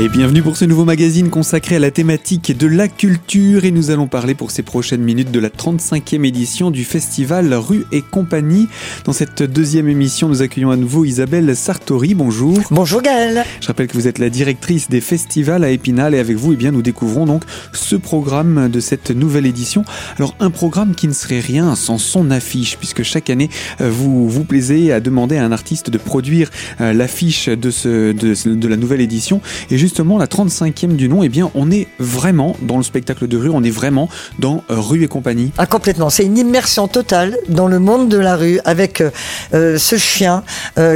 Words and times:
Et 0.00 0.08
bienvenue 0.08 0.42
pour 0.42 0.56
ce 0.56 0.64
nouveau 0.64 0.86
magazine 0.86 1.28
consacré 1.28 1.76
à 1.76 1.78
la 1.78 1.90
thématique 1.90 2.56
de 2.56 2.66
la 2.66 2.88
culture 2.88 3.66
et 3.66 3.70
nous 3.70 3.90
allons 3.90 4.06
parler 4.06 4.34
pour 4.34 4.50
ces 4.50 4.62
prochaines 4.62 5.02
minutes 5.02 5.30
de 5.30 5.38
la 5.38 5.50
35e 5.50 6.24
édition 6.24 6.70
du 6.70 6.84
festival 6.84 7.52
Rue 7.52 7.84
et 7.92 8.00
Compagnie. 8.00 8.68
Dans 9.04 9.12
cette 9.12 9.42
deuxième 9.42 9.88
émission, 9.88 10.30
nous 10.30 10.40
accueillons 10.40 10.70
à 10.70 10.76
nouveau 10.76 11.04
Isabelle 11.04 11.54
Sartori. 11.54 12.14
Bonjour. 12.14 12.58
Bonjour 12.70 13.02
Gaëlle. 13.02 13.44
Je 13.60 13.66
rappelle 13.66 13.86
que 13.86 13.92
vous 13.92 14.08
êtes 14.08 14.18
la 14.18 14.30
directrice 14.30 14.88
des 14.88 15.02
festivals 15.02 15.62
à 15.62 15.70
Épinal 15.70 16.14
et 16.14 16.18
avec 16.18 16.38
vous, 16.38 16.54
eh 16.54 16.56
bien, 16.56 16.72
nous 16.72 16.82
découvrons 16.82 17.26
donc 17.26 17.42
ce 17.74 17.94
programme 17.94 18.70
de 18.70 18.80
cette 18.80 19.10
nouvelle 19.10 19.46
édition. 19.46 19.84
Alors 20.16 20.34
un 20.40 20.50
programme 20.50 20.94
qui 20.94 21.06
ne 21.06 21.12
serait 21.12 21.40
rien 21.40 21.76
sans 21.76 21.98
son 21.98 22.30
affiche 22.30 22.78
puisque 22.78 23.02
chaque 23.02 23.28
année 23.28 23.50
euh, 23.82 23.90
vous 23.90 24.26
vous 24.26 24.44
plaisez 24.44 24.90
à 24.90 25.00
demander 25.00 25.36
à 25.36 25.44
un 25.44 25.52
artiste 25.52 25.90
de 25.90 25.98
produire 25.98 26.50
euh, 26.80 26.94
l'affiche 26.94 27.50
de, 27.50 27.70
ce, 27.70 28.12
de, 28.12 28.54
de 28.54 28.68
la 28.68 28.76
nouvelle 28.78 29.02
édition 29.02 29.42
et 29.70 29.81
justement, 29.82 30.16
la 30.16 30.26
35e 30.26 30.94
du 30.94 31.08
nom, 31.08 31.24
eh 31.24 31.28
bien, 31.28 31.50
on 31.56 31.68
est 31.72 31.88
vraiment 31.98 32.54
dans 32.62 32.76
le 32.76 32.84
spectacle 32.84 33.26
de 33.26 33.36
rue, 33.36 33.50
on 33.50 33.64
est 33.64 33.70
vraiment 33.70 34.08
dans 34.38 34.62
euh, 34.70 34.76
Rue 34.78 35.02
et 35.02 35.08
compagnie. 35.08 35.50
Ah, 35.58 35.66
complètement. 35.66 36.08
C'est 36.08 36.24
une 36.24 36.38
immersion 36.38 36.86
totale 36.86 37.36
dans 37.48 37.66
le 37.66 37.80
monde 37.80 38.08
de 38.08 38.16
la 38.16 38.36
rue 38.36 38.60
avec 38.64 39.00
euh, 39.00 39.10
euh, 39.54 39.78
ce 39.78 39.96
chien 39.96 40.44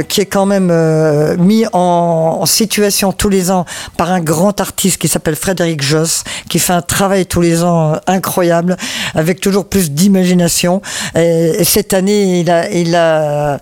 qui 0.07 0.21
est 0.21 0.25
quand 0.25 0.45
même 0.45 0.71
mis 1.37 1.65
en, 1.73 2.45
situation 2.45 3.11
tous 3.11 3.29
les 3.29 3.51
ans 3.51 3.65
par 3.97 4.11
un 4.11 4.21
grand 4.21 4.59
artiste 4.61 4.97
qui 4.97 5.07
s'appelle 5.07 5.35
Frédéric 5.35 5.81
Joss, 5.81 6.23
qui 6.49 6.59
fait 6.59 6.73
un 6.73 6.81
travail 6.81 7.25
tous 7.25 7.41
les 7.41 7.63
ans 7.63 7.99
incroyable 8.07 8.77
avec 9.13 9.41
toujours 9.41 9.65
plus 9.65 9.91
d'imagination. 9.91 10.81
Et, 11.15 11.63
cette 11.63 11.93
année, 11.93 12.39
il 12.39 12.95
a, 12.95 13.59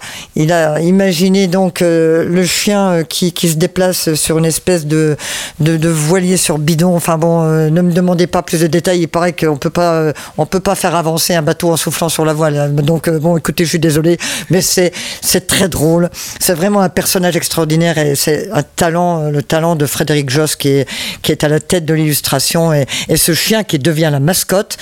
imaginé 0.82 1.48
donc 1.48 1.82
le 1.82 2.46
chien 2.46 3.04
qui 3.08 3.32
se 3.50 3.56
déplace 3.56 4.14
sur 4.14 4.38
une 4.38 4.46
espèce 4.46 4.86
de 4.86 5.15
de, 5.60 5.90
voilier 5.90 6.38
sur 6.38 6.58
bidon. 6.58 6.96
Enfin 6.96 7.18
bon, 7.18 7.44
euh, 7.44 7.70
ne 7.70 7.82
me 7.82 7.92
demandez 7.92 8.28
pas 8.28 8.42
plus 8.42 8.62
de 8.62 8.68
détails. 8.68 9.02
Il 9.02 9.08
paraît 9.08 9.34
qu'on 9.34 9.58
peut 9.58 9.70
pas, 9.70 9.94
euh, 9.94 10.14
on 10.38 10.46
peut 10.46 10.60
pas 10.60 10.76
faire 10.76 10.96
avancer 10.96 11.34
un 11.34 11.42
bateau 11.42 11.72
en 11.72 11.78
soufflant 11.78 12.10
sur 12.10 12.26
la 12.26 12.34
voile. 12.34 12.74
Donc 12.76 13.08
euh, 13.08 13.20
bon, 13.20 13.38
écoutez, 13.38 13.64
je 13.64 13.70
suis 13.70 13.80
désolé, 13.80 14.18
mais 14.50 14.62
c'est 14.62 14.92
c'est 15.22 15.48
très 15.48 15.70
drôle. 15.70 16.10
C'est 16.40 16.54
vraiment 16.54 16.82
un 16.82 16.90
personnage 16.90 17.36
extraordinaire 17.36 17.98
et 17.98 18.16
c'est 18.16 18.50
un 18.52 18.64
talent, 18.64 19.30
le 19.30 19.42
talent 19.44 19.76
de 19.76 19.86
Frédéric 19.86 20.30
Joss 20.30 20.56
qui 20.56 20.70
est 20.70 20.90
qui 21.22 21.32
est 21.32 21.44
à 21.44 21.48
la 21.48 21.60
tête 21.60 21.86
de 21.86 21.94
l'illustration 21.94 22.74
et, 22.74 22.86
ce 23.16 23.34
chien 23.34 23.64
qui 23.64 23.80
devient 23.80 24.10
la 24.12 24.20
mascotte, 24.20 24.78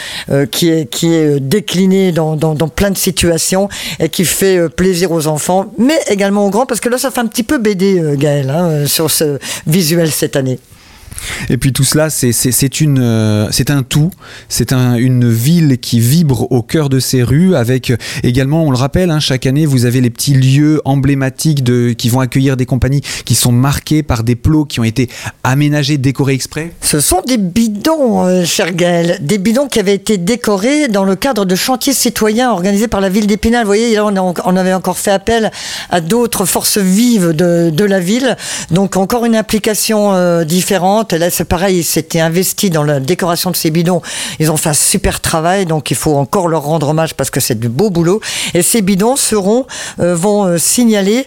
qui 0.52 0.70
est 0.70 0.86
qui 0.90 1.14
est 1.14 1.40
décliné 1.40 2.12
dans, 2.12 2.36
dans, 2.36 2.68
plein 2.68 2.90
de 2.90 2.98
situations 2.98 3.70
et 4.00 4.10
qui 4.10 4.26
fait 4.26 4.70
plaisir 4.70 5.12
aux 5.12 5.28
enfants, 5.28 5.72
mais 5.78 5.98
également 6.08 6.46
aux 6.46 6.50
grands 6.50 6.66
parce 6.66 6.80
que 6.80 6.90
là 6.90 6.98
ça 6.98 7.12
fait 7.12 7.20
un 7.20 7.28
petit 7.28 7.44
peu 7.44 7.58
BD 7.58 8.02
Gaël 8.18 8.50
hein, 8.50 8.86
sur 8.88 9.12
ce 9.12 9.38
visuel 9.68 10.12
cette 10.24 10.38
année. 10.38 10.58
Et 11.50 11.58
puis 11.58 11.74
tout 11.74 11.84
cela, 11.84 12.08
euh, 12.24 13.48
c'est 13.52 13.70
un 13.70 13.84
tout. 13.84 14.12
C'est 14.50 14.74
un, 14.74 14.96
une 14.96 15.30
ville 15.30 15.78
qui 15.80 16.00
vibre 16.00 16.52
au 16.52 16.62
cœur 16.62 16.90
de 16.90 17.00
ses 17.00 17.24
rues, 17.24 17.56
avec 17.56 17.90
euh, 17.90 17.98
également, 18.24 18.64
on 18.64 18.72
le 18.72 18.78
rappelle, 18.78 19.12
hein, 19.12 19.20
chaque 19.20 19.46
année, 19.46 19.66
vous 19.66 19.86
avez 19.86 20.02
les 20.02 20.10
petits 20.10 20.34
lieux 20.34 20.82
emblématiques 20.86 21.64
de, 21.64 21.92
qui 21.92 22.10
vont 22.10 22.20
accueillir 22.20 22.58
des 22.58 22.66
compagnies 22.66 23.02
qui 23.26 23.36
sont 23.36 23.52
marqués 23.52 24.04
par 24.04 24.24
des 24.24 24.36
plots 24.36 24.66
qui 24.66 24.80
ont 24.80 24.84
été 24.84 25.10
aménagés, 25.44 25.98
décorés 25.98 26.34
exprès. 26.34 26.72
Ce 26.82 27.00
sont 27.00 27.22
des 27.26 27.38
bidons, 27.38 28.26
euh, 28.26 28.46
cher 28.46 28.74
Gaël, 28.74 29.18
des 29.22 29.38
bidons 29.38 29.68
qui 29.68 29.80
avaient 29.80 29.96
été 29.96 30.18
décorés 30.18 30.88
dans 30.88 31.04
le 31.04 31.16
cadre 31.16 31.46
de 31.46 31.56
chantiers 31.56 31.94
citoyens 31.94 32.52
organisés 32.52 32.88
par 32.88 33.02
la 33.02 33.10
ville 33.10 33.28
d'Épinal. 33.28 33.62
Vous 33.62 33.68
voyez, 33.68 33.96
là, 33.96 34.06
on, 34.06 34.56
avait 34.56 34.74
encore 34.74 34.98
fait 34.98 35.12
appel 35.12 35.52
à 35.90 36.02
d'autres 36.02 36.46
forces 36.46 36.78
vives 36.78 37.30
de, 37.30 37.70
de, 37.70 37.86
la 37.86 38.00
ville. 38.00 38.38
Donc 38.72 38.98
encore 38.98 39.26
une 39.26 39.36
implication 39.36 40.44
différente 40.44 41.13
C'est 41.30 41.46
pareil, 41.46 41.80
ils 41.80 41.84
s'étaient 41.84 42.20
investis 42.20 42.70
dans 42.70 42.84
la 42.84 43.00
décoration 43.00 43.52
de 43.52 43.56
ces 43.56 43.72
bidons. 43.72 44.02
Ils 44.40 44.52
ont 44.52 44.58
fait 44.58 44.70
un 44.70 44.74
super 44.74 45.22
travail, 45.22 45.66
donc 45.66 45.92
il 45.92 45.98
faut 45.98 46.16
encore 46.16 46.48
leur 46.48 46.64
rendre 46.64 46.90
hommage 46.90 47.14
parce 47.14 47.30
que 47.30 47.40
c'est 47.40 47.60
du 47.60 47.70
beau 47.70 47.90
boulot. 47.90 48.22
Et 48.54 48.62
ces 48.62 48.82
bidons 48.82 49.16
seront, 49.16 49.66
euh, 50.00 50.16
vont 50.16 50.46
euh, 50.46 50.58
signaler 50.58 51.26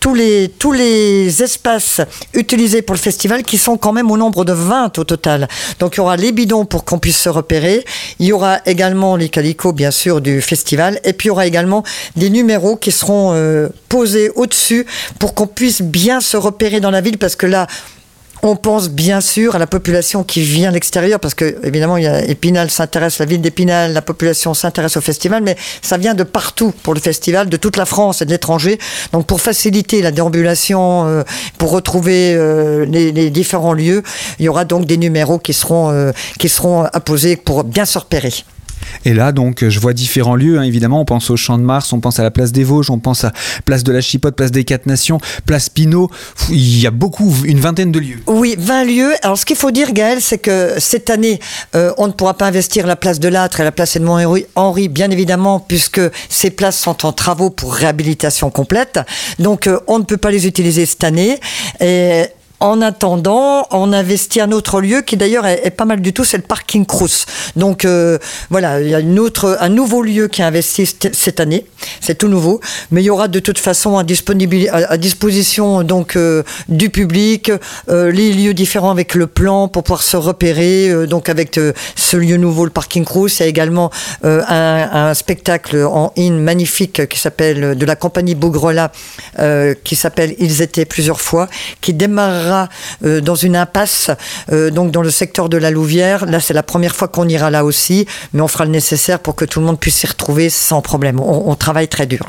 tous 0.00 0.14
les, 0.14 0.48
tous 0.48 0.72
les 0.72 1.42
espaces 1.42 2.00
utilisés 2.34 2.82
pour 2.82 2.94
le 2.94 3.00
festival 3.00 3.42
qui 3.42 3.58
sont 3.58 3.76
quand 3.76 3.92
même 3.92 4.10
au 4.10 4.16
nombre 4.16 4.44
de 4.44 4.52
20 4.52 4.98
au 4.98 5.04
total. 5.04 5.48
Donc 5.78 5.94
il 5.94 5.98
y 5.98 6.00
aura 6.00 6.16
les 6.16 6.32
bidons 6.32 6.64
pour 6.64 6.84
qu'on 6.84 6.98
puisse 6.98 7.18
se 7.18 7.28
repérer. 7.28 7.84
Il 8.18 8.26
y 8.26 8.32
aura 8.32 8.60
également 8.66 9.16
les 9.16 9.28
calicots 9.28 9.72
bien 9.72 9.90
sûr 9.90 10.20
du 10.20 10.40
festival. 10.40 11.00
Et 11.04 11.12
puis 11.12 11.26
il 11.26 11.28
y 11.28 11.30
aura 11.30 11.46
également 11.46 11.82
des 12.16 12.30
numéros 12.30 12.76
qui 12.76 12.92
seront 12.92 13.32
euh, 13.34 13.68
posés 13.88 14.30
au-dessus 14.34 14.86
pour 15.18 15.34
qu'on 15.34 15.46
puisse 15.46 15.82
bien 15.82 16.20
se 16.20 16.36
repérer 16.36 16.80
dans 16.80 16.90
la 16.90 17.00
ville 17.00 17.18
parce 17.18 17.36
que 17.36 17.46
là, 17.46 17.66
on 18.42 18.56
pense 18.56 18.90
bien 18.90 19.20
sûr 19.20 19.56
à 19.56 19.58
la 19.58 19.66
population 19.66 20.24
qui 20.24 20.42
vient 20.42 20.68
de 20.70 20.74
l'extérieur, 20.74 21.20
parce 21.20 21.34
que 21.34 21.56
évidemment, 21.64 21.96
il 21.96 22.04
y 22.04 22.06
a 22.06 22.24
Épinal 22.24 22.70
s'intéresse, 22.70 23.18
la 23.18 23.26
ville 23.26 23.40
d'Épinal, 23.40 23.92
la 23.92 24.02
population 24.02 24.54
s'intéresse 24.54 24.96
au 24.96 25.00
festival, 25.00 25.42
mais 25.42 25.56
ça 25.82 25.96
vient 25.96 26.14
de 26.14 26.22
partout 26.22 26.72
pour 26.82 26.94
le 26.94 27.00
festival, 27.00 27.48
de 27.48 27.56
toute 27.56 27.76
la 27.76 27.86
France 27.86 28.22
et 28.22 28.24
de 28.24 28.30
l'étranger. 28.30 28.78
Donc, 29.12 29.26
pour 29.26 29.40
faciliter 29.40 30.02
la 30.02 30.10
déambulation, 30.10 31.06
euh, 31.06 31.22
pour 31.58 31.70
retrouver 31.70 32.34
euh, 32.34 32.84
les, 32.86 33.30
différents 33.30 33.72
lieux, 33.72 34.02
il 34.38 34.44
y 34.44 34.48
aura 34.48 34.64
donc 34.64 34.86
des 34.86 34.96
numéros 34.96 35.38
qui 35.38 35.52
seront 35.52 35.90
euh, 35.90 36.12
qui 36.38 36.48
seront 36.48 36.84
apposés 36.84 37.36
pour 37.36 37.64
bien 37.64 37.84
se 37.84 37.98
repérer. 37.98 38.32
Et 39.04 39.14
là, 39.14 39.32
donc, 39.32 39.66
je 39.68 39.80
vois 39.80 39.92
différents 39.92 40.36
lieux. 40.36 40.58
Hein, 40.58 40.62
évidemment, 40.62 41.00
on 41.00 41.04
pense 41.04 41.30
au 41.30 41.36
Champ 41.36 41.58
de 41.58 41.62
Mars, 41.62 41.92
on 41.92 42.00
pense 42.00 42.18
à 42.18 42.22
la 42.22 42.30
place 42.30 42.52
des 42.52 42.64
Vosges, 42.64 42.90
on 42.90 42.98
pense 42.98 43.24
à 43.24 43.32
place 43.64 43.84
de 43.84 43.92
la 43.92 44.00
Chipote, 44.00 44.36
place 44.36 44.50
des 44.50 44.64
Quatre 44.64 44.86
Nations, 44.86 45.18
place 45.46 45.68
Pinot. 45.68 46.10
Il 46.50 46.80
y 46.80 46.86
a 46.86 46.90
beaucoup, 46.90 47.34
une 47.44 47.60
vingtaine 47.60 47.92
de 47.92 47.98
lieux. 47.98 48.20
Oui, 48.26 48.56
20 48.58 48.84
lieux. 48.84 49.12
Alors, 49.22 49.38
ce 49.38 49.46
qu'il 49.46 49.56
faut 49.56 49.70
dire, 49.70 49.92
Gaël, 49.92 50.18
c'est 50.20 50.38
que 50.38 50.74
cette 50.78 51.10
année, 51.10 51.40
euh, 51.74 51.92
on 51.98 52.06
ne 52.06 52.12
pourra 52.12 52.34
pas 52.34 52.46
investir 52.46 52.86
la 52.86 52.96
place 52.96 53.20
de 53.20 53.28
l'Âtre 53.28 53.60
et 53.60 53.64
la 53.64 53.72
place 53.72 53.96
Edmond 53.96 54.18
Henri, 54.54 54.88
bien 54.88 55.10
évidemment, 55.10 55.60
puisque 55.60 56.00
ces 56.28 56.50
places 56.50 56.78
sont 56.78 57.06
en 57.06 57.12
travaux 57.12 57.50
pour 57.50 57.74
réhabilitation 57.74 58.50
complète. 58.50 59.00
Donc, 59.38 59.66
euh, 59.66 59.78
on 59.86 59.98
ne 59.98 60.04
peut 60.04 60.16
pas 60.16 60.30
les 60.30 60.46
utiliser 60.46 60.86
cette 60.86 61.04
année. 61.04 61.38
En 62.60 62.82
attendant, 62.82 63.66
on 63.70 63.92
investit 63.92 64.40
un 64.40 64.50
autre 64.50 64.80
lieu 64.80 65.02
qui 65.02 65.16
d'ailleurs 65.16 65.46
est, 65.46 65.70
pas 65.70 65.84
mal 65.84 66.00
du 66.00 66.12
tout, 66.12 66.24
c'est 66.24 66.38
le 66.38 66.42
parking 66.42 66.86
Crous. 66.86 67.26
Donc 67.54 67.84
euh, 67.84 68.18
voilà, 68.50 68.80
il 68.80 68.88
y 68.88 68.94
a 68.94 69.00
une 69.00 69.18
autre, 69.18 69.56
un 69.60 69.68
nouveau 69.68 70.02
lieu 70.02 70.26
qui 70.26 70.42
est 70.42 70.44
investi 70.44 70.86
cette 70.86 71.40
année, 71.40 71.66
c'est 72.00 72.16
tout 72.16 72.28
nouveau, 72.28 72.60
mais 72.90 73.02
il 73.02 73.04
y 73.04 73.10
aura 73.10 73.28
de 73.28 73.38
toute 73.38 73.58
façon 73.58 73.96
à, 73.96 74.04
disposition 74.04 75.84
donc 75.84 76.16
euh, 76.16 76.42
du 76.68 76.90
public 76.90 77.52
euh, 77.88 78.10
les 78.10 78.32
lieux 78.32 78.54
différents 78.54 78.90
avec 78.90 79.14
le 79.14 79.28
plan 79.28 79.68
pour 79.68 79.84
pouvoir 79.84 80.02
se 80.02 80.16
repérer. 80.16 81.06
donc 81.06 81.28
avec 81.28 81.60
ce 81.94 82.16
lieu 82.16 82.36
nouveau, 82.38 82.64
le 82.64 82.70
parking 82.70 83.04
Crous, 83.04 83.38
il 83.38 83.42
y 83.42 83.46
a 83.46 83.48
également 83.48 83.90
un, 84.22 85.14
spectacle 85.14 85.84
en 85.84 86.12
in 86.18 86.32
magnifique 86.32 87.08
qui 87.08 87.18
s'appelle 87.18 87.76
de 87.76 87.86
la 87.86 87.96
compagnie 87.96 88.34
Bougrela, 88.34 88.90
qui 89.84 89.96
s'appelle 89.96 90.34
Ils 90.38 90.62
étaient 90.62 90.84
plusieurs 90.84 91.20
fois, 91.20 91.48
qui 91.80 91.94
démarre 91.94 92.47
euh, 93.04 93.20
dans 93.20 93.34
une 93.34 93.56
impasse, 93.56 94.10
euh, 94.52 94.70
donc 94.70 94.90
dans 94.90 95.02
le 95.02 95.10
secteur 95.10 95.48
de 95.48 95.56
la 95.56 95.70
Louvière. 95.70 96.26
Là, 96.26 96.40
c'est 96.40 96.54
la 96.54 96.62
première 96.62 96.94
fois 96.94 97.08
qu'on 97.08 97.28
ira 97.28 97.50
là 97.50 97.64
aussi, 97.64 98.06
mais 98.32 98.42
on 98.42 98.48
fera 98.48 98.64
le 98.64 98.70
nécessaire 98.70 99.20
pour 99.20 99.34
que 99.34 99.44
tout 99.44 99.60
le 99.60 99.66
monde 99.66 99.78
puisse 99.78 99.96
s'y 99.96 100.06
retrouver 100.06 100.50
sans 100.50 100.80
problème. 100.82 101.20
on 101.20 101.54
travaille 101.54 101.88
très 101.88 102.06
dur 102.06 102.26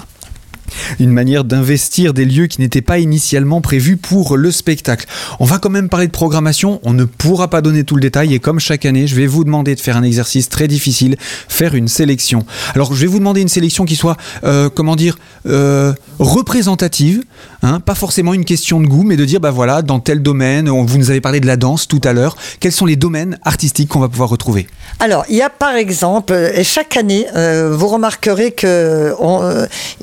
une 1.00 1.12
manière 1.12 1.44
d'investir 1.44 2.14
des 2.14 2.26
lieux 2.26 2.48
qui 2.48 2.62
n'étaient 2.62 2.82
pas 2.82 3.00
initialement 3.00 3.62
prévus 3.62 3.98
pour 3.98 4.38
le 4.38 4.52
spectacle. 4.52 5.06
On 5.40 5.46
va 5.46 5.58
quand 5.58 5.70
même 5.70 5.90
parler 5.90 6.08
de 6.08 6.12
programmation, 6.12 6.80
on 6.84 6.94
ne 6.94 7.06
pourra 7.06 7.50
pas 7.50 7.62
donner 7.62 7.84
tout 7.84 7.96
le 7.96 8.02
détail. 8.02 8.34
Et 8.34 8.40
comme 8.40 8.60
chaque 8.60 8.86
année, 8.86 9.08
je 9.08 9.16
vais 9.16 9.28
vous 9.28 9.44
demander 9.44 9.76
de 9.76 9.80
faire 9.80 9.98
un 9.98 10.04
exercice 10.04 10.50
très 10.50 10.68
difficile, 10.68 11.16
faire 11.48 11.76
une 11.76 11.88
sélection. 11.88 12.46
Alors 12.76 12.94
je 12.94 13.02
vais 13.02 13.08
vous 13.08 13.20
demander 13.20 13.42
une 13.42 13.50
sélection 13.50 13.86
qui 13.86 13.96
soit, 13.96 14.18
euh, 14.44 14.70
comment 14.70 14.96
dire, 14.96 15.18
euh, 15.48 15.94
représentative, 16.20 17.24
hein, 17.64 17.80
pas 17.80 17.96
forcément 17.96 18.34
une 18.34 18.46
question 18.46 18.80
de 18.80 18.88
goût, 18.88 19.04
mais 19.04 19.18
de 19.18 19.25
dire, 19.25 19.40
bah 19.40 19.52
voilà, 19.52 19.82
dans 19.82 20.00
tel 20.00 20.22
domaine, 20.22 20.70
vous 20.70 20.98
nous 20.98 21.10
avez 21.10 21.22
parlé 21.22 21.40
de 21.40 21.48
la 21.48 21.58
danse 21.58 21.88
tout 21.88 22.02
à 22.04 22.14
l'heure, 22.14 22.36
quels 22.60 22.72
sont 22.72 22.86
les 22.86 22.96
domaines 22.96 23.38
artistiques 23.44 23.90
qu'on 23.90 24.00
va 24.00 24.10
pouvoir 24.10 24.30
retrouver? 24.30 24.68
Alors, 25.00 25.25
il 25.30 25.36
y 25.36 25.42
a 25.42 25.50
par 25.50 25.75
exemple, 25.75 26.34
et 26.34 26.64
chaque 26.64 26.98
année, 26.98 27.25
euh, 27.36 27.75
vous 27.75 27.88
remarquerez 27.88 28.52
qu'il 28.52 28.70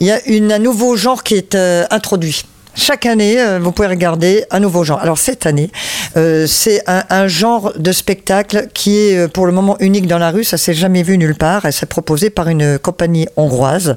y 0.01 0.11
a 0.11 0.27
une 0.27 0.53
un 0.53 0.65
nouveau 0.67 0.97
genre 0.97 1.23
qui 1.23 1.35
est 1.35 1.55
euh, 1.55 1.85
introduit. 1.91 2.45
Chaque 2.79 3.07
année, 3.07 3.41
euh, 3.41 3.59
vous 3.59 3.73
pouvez 3.73 3.89
regarder 3.89 4.45
un 4.51 4.61
nouveau 4.61 4.85
genre. 4.85 5.01
Alors 5.01 5.17
cette 5.17 5.47
année, 5.47 5.71
euh, 6.19 6.47
c'est 6.47 6.83
un, 6.87 7.27
genre 7.27 7.73
de 7.79 7.91
spectacle 7.91 8.69
qui 8.75 8.99
est 8.99 9.17
euh, 9.17 9.29
pour 9.29 9.47
le 9.47 9.53
moment 9.53 9.79
unique 9.81 10.07
dans 10.07 10.19
la 10.19 10.31
rue. 10.31 10.45
Ça 10.45 10.59
s'est 10.59 10.75
jamais 10.75 11.03
vu 11.03 11.17
nulle 11.17 11.35
part. 11.35 11.65
Elle 11.65 11.73
s'est 11.73 11.87
proposée 11.87 12.29
par 12.29 12.49
une 12.49 12.79
compagnie 12.79 13.27
hongroise 13.37 13.97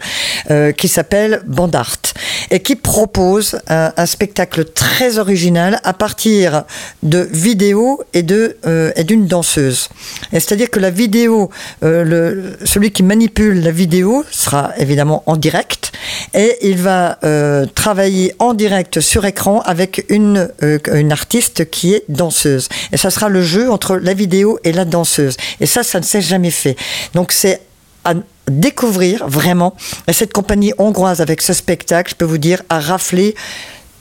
qui 0.78 0.88
s'appelle 0.88 1.42
Bandart 1.46 1.98
et 2.50 2.62
qui 2.62 2.76
propose 2.76 3.60
un, 3.68 4.06
spectacle 4.06 4.64
très 4.66 5.18
original 5.18 5.80
à 5.84 5.94
partir 5.94 6.64
de 7.04 7.28
vidéos 7.32 8.02
et 8.14 8.24
de 8.24 8.58
et 8.96 9.04
d'une 9.04 9.28
danseuse. 9.28 9.90
C'est-à-dire 10.32 10.70
que 10.70 10.80
la 10.80 10.90
vidéo, 10.90 11.50
celui 11.82 12.92
qui 12.92 13.04
manipule 13.04 13.62
la 13.62 13.72
vidéo 13.72 14.24
sera 14.32 14.72
évidemment 14.78 15.24
en 15.26 15.36
direct 15.36 15.92
et 16.34 16.58
il 16.62 16.78
va 16.78 17.20
travailler 17.76 18.34
en 18.40 18.54
direct 18.54 18.69
direct 18.70 19.00
sur 19.00 19.26
écran 19.26 19.62
avec 19.62 20.06
une, 20.10 20.48
euh, 20.62 20.78
une 20.94 21.12
artiste 21.12 21.70
qui 21.72 21.96
est 21.96 22.04
danseuse. 22.08 22.70
Et 22.92 22.98
ça 22.98 23.10
sera 23.10 23.28
le 23.28 23.42
jeu 23.42 23.72
entre 23.72 23.98
la 23.98 24.14
vidéo 24.14 24.60
et 24.64 24.72
la 24.72 24.86
danseuse. 24.86 25.38
Et 25.60 25.66
ça, 25.66 25.82
ça 25.82 26.00
ne 26.00 26.06
s'est 26.06 26.22
jamais 26.22 26.52
fait. 26.52 26.76
Donc 27.16 27.32
c'est 27.32 27.62
à 28.06 28.14
découvrir 28.48 29.28
vraiment. 29.28 29.76
Et 30.08 30.14
cette 30.14 30.34
compagnie 30.34 30.72
hongroise 30.78 31.20
avec 31.20 31.42
ce 31.42 31.54
spectacle, 31.54 32.12
je 32.12 32.16
peux 32.16 32.26
vous 32.26 32.38
dire, 32.38 32.62
a 32.70 32.80
raflé 32.80 33.34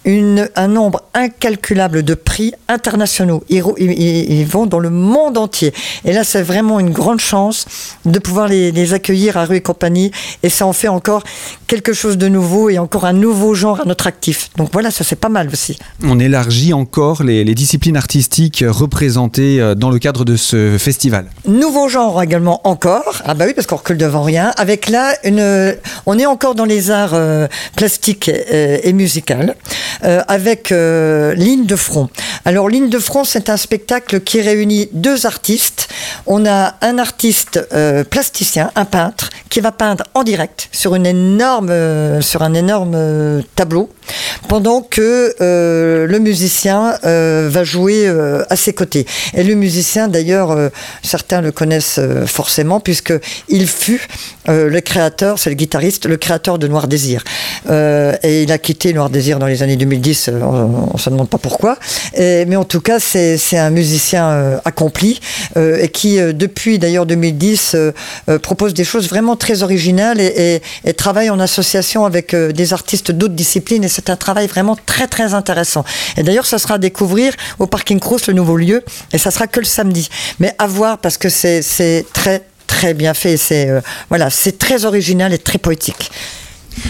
une, 0.08 0.48
un 0.56 0.68
nombre 0.68 1.02
incalculable 1.12 2.02
de 2.02 2.14
prix 2.14 2.54
internationaux. 2.68 3.44
Ils, 3.50 3.62
ils- 3.76 4.32
ils 4.40 4.46
vont 4.46 4.64
dans 4.64 4.78
le 4.78 4.88
monde 4.88 5.36
entier. 5.36 5.72
Et 6.06 6.12
là, 6.14 6.24
c'est 6.24 6.40
vraiment 6.42 6.80
une 6.80 6.90
grande 6.90 7.20
chance 7.20 7.66
de 8.06 8.18
pouvoir 8.18 8.48
les, 8.48 8.72
les 8.72 8.94
accueillir 8.94 9.36
à 9.36 9.44
Rue 9.44 9.56
et 9.56 9.60
compagnie. 9.60 10.10
Et 10.42 10.48
ça 10.48 10.64
en 10.66 10.72
fait 10.72 10.88
encore 10.88 11.22
quelque 11.66 11.92
chose 11.92 12.16
de 12.16 12.26
nouveau 12.28 12.70
et 12.70 12.78
encore 12.78 13.04
un 13.04 13.12
nouveau 13.12 13.54
genre 13.54 13.82
à 13.82 13.84
notre 13.84 14.06
actif. 14.06 14.48
Donc 14.56 14.70
voilà, 14.72 14.90
ça 14.90 15.04
c'est 15.04 15.14
pas 15.20 15.28
mal 15.28 15.48
aussi. 15.52 15.78
On 16.02 16.18
élargit 16.18 16.72
encore 16.72 17.22
les, 17.22 17.44
les 17.44 17.54
disciplines 17.54 17.96
artistiques 17.98 18.64
représentées 18.66 19.60
euh, 19.60 19.74
dans 19.74 19.90
le 19.90 19.98
cadre 19.98 20.24
de 20.24 20.36
ce 20.36 20.78
festival. 20.78 21.26
Nouveau 21.46 21.88
genre 21.88 22.22
également 22.22 22.62
encore. 22.66 23.22
Ah 23.26 23.34
bah 23.34 23.44
oui, 23.46 23.52
parce 23.54 23.66
qu'on 23.66 23.76
recule 23.76 23.98
devant 23.98 24.22
rien. 24.22 24.52
Avec 24.56 24.88
là, 24.88 25.14
une, 25.24 25.74
on 26.06 26.18
est 26.18 26.26
encore 26.26 26.54
dans 26.54 26.64
les 26.64 26.90
arts 26.90 27.12
euh, 27.14 27.46
plastiques 27.76 28.30
euh, 28.30 28.78
et 28.82 28.92
musicales, 28.94 29.54
euh, 30.04 30.22
avec 30.28 30.72
euh, 30.72 31.34
Ligne 31.34 31.66
de 31.66 31.76
front. 31.76 32.08
Alors 32.44 32.68
Ligne 32.68 32.88
de 32.88 32.98
front, 32.98 33.24
c'est 33.24 33.50
un 33.50 33.56
spectacle 33.56 34.20
qui 34.20 34.40
réunit 34.40 34.88
deux 34.92 35.26
artistes. 35.26 35.88
On 36.26 36.46
a 36.46 36.76
un 36.82 36.98
artiste 36.98 37.60
euh, 37.72 38.04
plasticien, 38.04 38.70
un 38.74 38.84
peintre, 38.84 39.30
qui 39.50 39.60
va 39.60 39.72
peindre 39.72 40.04
en 40.14 40.22
direct 40.22 40.68
sur 40.72 40.94
une 40.94 41.06
énorme, 41.06 41.70
euh, 41.70 42.20
sur 42.20 42.42
un 42.42 42.54
énorme 42.54 42.94
euh, 42.94 43.42
tableau, 43.56 43.90
pendant 44.48 44.80
que 44.80 45.34
euh, 45.40 46.06
le 46.06 46.18
musicien 46.18 46.98
va 47.02 47.64
jouer 47.64 48.08
à 48.48 48.56
ses 48.56 48.72
côtés. 48.72 49.06
Et 49.34 49.44
le 49.44 49.54
musicien, 49.54 50.08
d'ailleurs, 50.08 50.56
certains 51.02 51.40
le 51.40 51.52
connaissent 51.52 52.00
forcément, 52.26 52.80
puisque 52.80 53.12
il 53.48 53.66
fut 53.66 54.06
le 54.46 54.80
créateur, 54.80 55.38
c'est 55.38 55.50
le 55.50 55.56
guitariste, 55.56 56.06
le 56.06 56.16
créateur 56.16 56.58
de 56.58 56.68
Noir 56.68 56.88
Désir. 56.88 57.24
Et 57.68 58.42
il 58.42 58.52
a 58.52 58.58
quitté 58.58 58.92
Noir 58.92 59.10
Désir 59.10 59.38
dans 59.38 59.46
les 59.46 59.62
années 59.62 59.76
2010, 59.76 60.28
euh, 60.28 60.40
on 60.42 60.94
ne 60.94 60.98
se 60.98 61.10
demande 61.10 61.28
pas 61.28 61.38
pourquoi. 61.38 61.78
Mais 62.16 62.56
en 62.56 62.64
tout 62.64 62.80
cas, 62.80 62.98
c'est 62.98 63.58
un 63.58 63.70
musicien 63.70 64.60
accompli, 64.64 65.20
et 65.56 65.88
qui, 65.88 66.18
depuis 66.32 66.78
d'ailleurs 66.78 67.06
2010, 67.06 67.74
euh, 67.74 67.92
euh, 68.28 68.38
propose 68.38 68.74
des 68.74 68.84
choses 68.84 69.08
vraiment 69.08 69.36
très 69.38 69.62
originales 69.62 70.20
et, 70.20 70.60
travaille 70.96 71.30
en 71.30 71.38
association 71.38 72.04
avec 72.04 72.34
euh, 72.34 72.52
des 72.52 72.72
artistes 72.72 73.12
d'autres 73.12 73.34
disciplines. 73.34 73.84
Et 73.84 73.88
c'est 73.88 74.10
un 74.10 74.16
travail 74.16 74.46
vraiment 74.46 74.76
très 74.86 75.06
très 75.06 75.34
intéressant. 75.34 75.84
Et 76.16 76.22
d'ailleurs, 76.22 76.46
ça 76.46 76.58
sera 76.58 76.74
à 76.74 76.78
découvrir 76.78 77.32
au 77.58 77.66
Parking 77.66 78.00
Cross, 78.00 78.26
le 78.26 78.34
nouveau 78.34 78.56
lieu, 78.56 78.84
et 79.12 79.18
ça 79.18 79.30
sera 79.30 79.46
que 79.46 79.60
le 79.60 79.66
samedi. 79.66 80.08
Mais 80.40 80.54
à 80.58 80.66
voir 80.66 80.98
parce 80.98 81.16
que 81.16 81.28
c'est 81.28 81.62
c'est 81.62 82.04
très 82.12 82.42
très 82.66 82.94
bien 82.94 83.14
fait. 83.14 83.36
C'est 83.36 83.68
euh, 83.70 83.80
voilà, 84.08 84.30
c'est 84.30 84.58
très 84.58 84.84
original 84.84 85.32
et 85.32 85.38
très 85.38 85.58
poétique. 85.58 86.10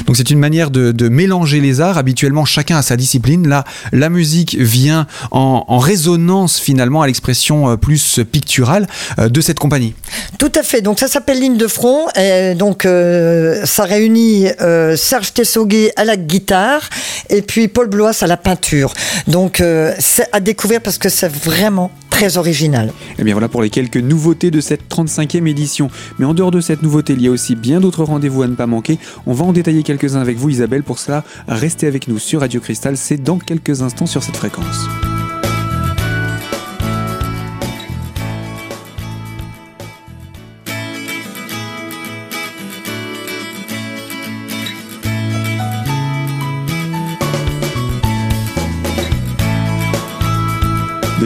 Donc 0.06 0.16
c'est 0.16 0.30
une 0.30 0.38
manière 0.38 0.70
de, 0.70 0.92
de 0.92 1.08
mélanger 1.08 1.60
les 1.60 1.80
arts. 1.80 1.98
Habituellement, 1.98 2.44
chacun 2.44 2.78
a 2.78 2.82
sa 2.82 2.96
discipline. 2.96 3.48
Là, 3.48 3.64
la 3.92 4.08
musique 4.08 4.56
vient 4.58 5.06
en, 5.30 5.64
en 5.66 5.78
résonance 5.78 6.58
finalement 6.58 7.02
à 7.02 7.06
l'expression 7.06 7.70
euh, 7.70 7.76
plus 7.76 8.20
picturale 8.30 8.86
euh, 9.18 9.28
de 9.28 9.40
cette 9.40 9.58
compagnie. 9.58 9.94
Tout 10.38 10.52
à 10.54 10.62
fait. 10.62 10.80
Donc 10.80 10.98
ça 10.98 11.08
s'appelle 11.08 11.40
Ligne 11.40 11.56
de 11.56 11.66
front. 11.66 12.06
Et 12.16 12.54
donc 12.54 12.84
euh, 12.84 13.64
ça 13.64 13.84
réunit 13.84 14.46
euh, 14.60 14.96
Serge 14.96 15.32
Tessoguet 15.32 15.92
à 15.96 16.04
la 16.04 16.16
guitare 16.16 16.82
et 17.30 17.42
puis 17.42 17.68
Paul 17.68 17.88
Blois 17.88 18.12
à 18.20 18.26
la 18.26 18.36
peinture. 18.36 18.92
Donc 19.26 19.60
euh, 19.60 19.92
c'est 19.98 20.26
à 20.32 20.40
découvrir 20.40 20.80
parce 20.80 20.98
que 20.98 21.08
c'est 21.08 21.32
vraiment 21.32 21.90
très 22.10 22.36
original. 22.36 22.92
Et 23.18 23.22
bien 23.22 23.34
voilà 23.34 23.48
pour 23.48 23.62
les 23.62 23.70
quelques 23.70 23.96
nouveautés 23.96 24.50
de 24.50 24.60
cette 24.60 24.88
35e 24.90 25.46
édition. 25.46 25.88
Mais 26.18 26.26
en 26.26 26.34
dehors 26.34 26.50
de 26.50 26.60
cette 26.60 26.82
nouveauté, 26.82 27.12
il 27.12 27.22
y 27.22 27.28
a 27.28 27.30
aussi 27.30 27.54
bien 27.54 27.80
d'autres 27.80 28.02
rendez-vous 28.02 28.42
à 28.42 28.48
ne 28.48 28.54
pas 28.54 28.66
manquer. 28.66 28.98
On 29.26 29.34
va 29.34 29.44
en 29.44 29.52
détailler 29.52 29.77
quelques-uns 29.82 30.20
avec 30.20 30.36
vous 30.36 30.50
Isabelle. 30.50 30.82
Pour 30.82 30.98
cela, 30.98 31.24
restez 31.46 31.86
avec 31.86 32.08
nous 32.08 32.18
sur 32.18 32.40
Radio 32.40 32.60
Cristal. 32.60 32.96
C'est 32.96 33.18
dans 33.18 33.38
quelques 33.38 33.82
instants 33.82 34.06
sur 34.06 34.22
cette 34.22 34.36
fréquence. 34.36 34.88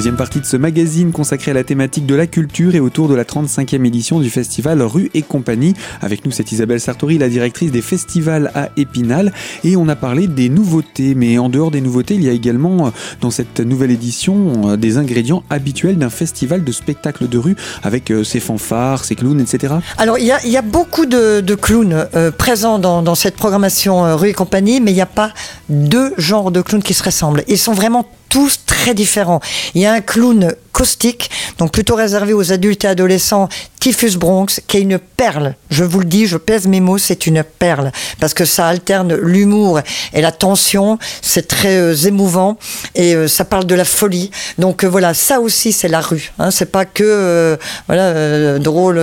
Deuxième 0.02 0.16
partie 0.16 0.40
de 0.40 0.46
ce 0.46 0.56
magazine 0.56 1.12
consacré 1.12 1.52
à 1.52 1.54
la 1.54 1.62
thématique 1.62 2.06
de 2.06 2.16
la 2.16 2.26
culture 2.26 2.74
et 2.74 2.80
autour 2.80 3.06
de 3.06 3.14
la 3.14 3.22
35e 3.22 3.86
édition 3.86 4.18
du 4.18 4.30
festival 4.30 4.82
Rue 4.82 5.12
et 5.14 5.22
compagnie. 5.22 5.74
Avec 6.00 6.24
nous, 6.24 6.32
c'est 6.32 6.50
Isabelle 6.50 6.80
Sartori, 6.80 7.18
la 7.18 7.28
directrice 7.28 7.70
des 7.70 7.82
festivals 7.82 8.50
à 8.56 8.70
Épinal. 8.76 9.32
Et 9.62 9.76
on 9.76 9.88
a 9.88 9.94
parlé 9.94 10.26
des 10.26 10.48
nouveautés. 10.48 11.14
Mais 11.14 11.38
en 11.38 11.48
dehors 11.48 11.70
des 11.70 11.80
nouveautés, 11.80 12.16
il 12.16 12.24
y 12.24 12.28
a 12.28 12.32
également 12.32 12.88
euh, 12.88 12.90
dans 13.20 13.30
cette 13.30 13.60
nouvelle 13.60 13.92
édition 13.92 14.70
euh, 14.70 14.76
des 14.76 14.98
ingrédients 14.98 15.44
habituels 15.50 15.98
d'un 15.98 16.10
festival 16.10 16.64
de 16.64 16.72
spectacles 16.72 17.28
de 17.28 17.38
rue 17.38 17.54
avec 17.84 18.10
euh, 18.10 18.24
ses 18.24 18.40
fanfares, 18.40 19.04
ses 19.04 19.14
clowns, 19.14 19.40
etc. 19.40 19.74
Alors 19.98 20.18
il 20.18 20.26
y 20.26 20.56
a, 20.56 20.62
beaucoup 20.62 21.06
de, 21.06 21.54
clowns 21.54 22.08
présents 22.38 22.80
dans, 22.80 23.14
cette 23.14 23.36
programmation 23.36 24.16
Rue 24.16 24.30
et 24.30 24.34
compagnie, 24.34 24.80
mais 24.80 24.90
il 24.90 24.94
n'y 24.94 25.00
a 25.00 25.06
pas 25.06 25.32
deux 25.68 26.12
genres 26.18 26.50
de 26.50 26.60
clowns 26.60 26.82
qui 26.82 26.92
se 26.92 27.04
ressemblent. 27.04 27.44
Ils 27.46 27.56
sont 27.56 27.72
vraiment 27.72 28.04
tous 28.32 28.60
très 28.64 28.94
différents. 28.94 29.40
Il 29.74 29.82
y 29.82 29.86
a 29.86 29.92
un 29.92 30.00
clown 30.00 30.54
caustique, 30.72 31.30
donc 31.58 31.70
plutôt 31.72 31.94
réservé 31.94 32.32
aux 32.32 32.50
adultes 32.52 32.84
et 32.84 32.88
adolescents, 32.88 33.48
Typhus 33.78 34.16
Bronx, 34.16 34.60
qui 34.66 34.78
est 34.78 34.80
une 34.80 34.98
perle. 34.98 35.54
Je 35.70 35.84
vous 35.84 35.98
le 36.00 36.04
dis, 36.06 36.26
je 36.26 36.36
pèse 36.36 36.66
mes 36.66 36.80
mots, 36.80 36.98
c'est 36.98 37.26
une 37.26 37.42
perle. 37.44 37.92
Parce 38.20 38.32
que 38.32 38.44
ça 38.44 38.66
alterne 38.68 39.14
l'humour 39.14 39.80
et 40.12 40.20
la 40.20 40.32
tension, 40.32 40.98
c'est 41.20 41.46
très 41.48 41.76
euh, 41.76 41.94
émouvant, 41.94 42.56
et 42.94 43.14
euh, 43.14 43.28
ça 43.28 43.44
parle 43.44 43.66
de 43.66 43.74
la 43.74 43.84
folie. 43.84 44.30
Donc 44.58 44.84
euh, 44.84 44.88
voilà, 44.88 45.14
ça 45.14 45.40
aussi 45.40 45.72
c'est 45.72 45.88
la 45.88 46.00
rue. 46.00 46.32
Hein, 46.38 46.50
c'est 46.50 46.70
pas 46.70 46.84
que 46.84 47.58
voilà, 47.86 48.58
drôle 48.58 49.00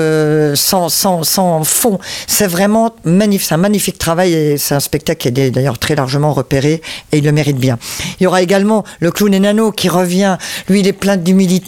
sans, 0.56 0.90
sans, 0.90 1.24
sans 1.24 1.64
fond. 1.64 2.00
C'est 2.28 2.48
vraiment 2.48 2.96
magnifique, 3.04 3.48
c'est 3.50 3.56
un 3.56 3.58
magnifique 3.58 3.98
travail, 3.98 4.34
et 4.34 4.58
c'est 4.58 4.76
un 4.76 4.80
spectacle 4.80 5.32
qui 5.32 5.42
est 5.42 5.52
d'ailleurs 5.52 5.78
très 5.78 5.96
largement 5.96 6.34
repéré, 6.34 6.82
et 7.12 7.18
il 7.18 7.24
le 7.26 7.32
mérite 7.32 7.58
bien. 7.58 7.78
Il 8.20 8.24
y 8.24 8.28
aura 8.28 8.42
également 8.42 8.84
le 9.00 9.12
clown 9.12 9.34
Enano 9.36 9.72
qui 9.72 9.90
revient. 9.90 10.38
Lui, 10.68 10.80
il 10.80 10.88
est 10.88 10.94
plein 10.94 11.18
d'humili- 11.18 11.28
d'hum- 11.40 11.50
de- 11.50 11.58
de- 11.58 11.59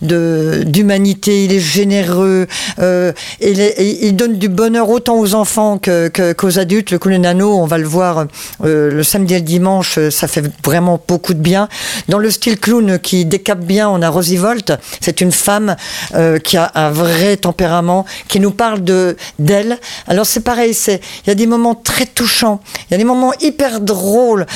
d'humanité, 0.00 1.44
il 1.44 1.52
est 1.52 1.60
généreux, 1.60 2.46
euh, 2.78 3.12
il, 3.40 4.14
donne 4.16 4.38
du 4.38 4.48
bonheur 4.48 4.88
autant 4.90 5.18
aux 5.18 5.34
enfants 5.34 5.78
que- 5.78 6.08
que- 6.08 6.32
qu'aux 6.32 6.58
adultes. 6.58 6.90
Le 6.90 6.98
clown 6.98 7.16
Enano, 7.16 7.56
on 7.58 7.66
va 7.66 7.78
le 7.78 7.86
voir 7.86 8.26
euh, 8.64 8.90
le 8.90 9.02
samedi 9.02 9.34
et 9.34 9.38
le 9.38 9.44
dimanche, 9.44 9.98
euh, 9.98 10.10
ça 10.10 10.26
fait 10.28 10.44
vraiment 10.64 11.00
beaucoup 11.06 11.34
de 11.34 11.40
bien. 11.40 11.68
Dans 12.08 12.18
le 12.18 12.30
style 12.30 12.58
clown 12.58 12.98
qui 12.98 13.24
décape 13.24 13.60
bien, 13.60 13.88
on 13.88 14.02
a 14.02 14.08
Rosie 14.08 14.36
Volt. 14.36 14.72
C'est 15.00 15.20
une 15.20 15.32
femme 15.32 15.76
qui 16.44 16.56
a 16.56 16.70
un 16.74 16.90
vrai 16.90 17.36
tempérament, 17.36 18.04
qui 18.28 18.40
nous 18.40 18.50
parle 18.50 18.82
de 18.82 19.16
d'elle. 19.38 19.78
Alors 20.06 20.26
c'est 20.26 20.40
pareil, 20.40 20.76
il 20.88 21.28
y 21.28 21.30
a 21.30 21.34
des 21.34 21.46
moments 21.46 21.74
très 21.74 22.06
touchants, 22.06 22.60
il 22.88 22.92
y 22.92 22.94
a 22.94 22.98
des 22.98 23.04
moments 23.04 23.32
hyper 23.40 23.80
drôles. 23.80 24.46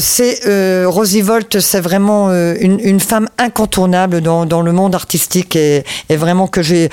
C'est 0.00 0.84
Rosie 0.86 1.20
Volt, 1.22 1.60
c'est 1.60 1.80
vraiment 1.80 2.30
une, 2.30 2.78
une 2.80 3.00
femme 3.00 3.28
incontournable 3.38 3.73
dans, 3.76 4.46
dans 4.46 4.62
le 4.62 4.72
monde 4.72 4.94
artistique 4.94 5.56
et, 5.56 5.84
vraiment 6.10 6.46
que 6.46 6.62
j'ai 6.62 6.90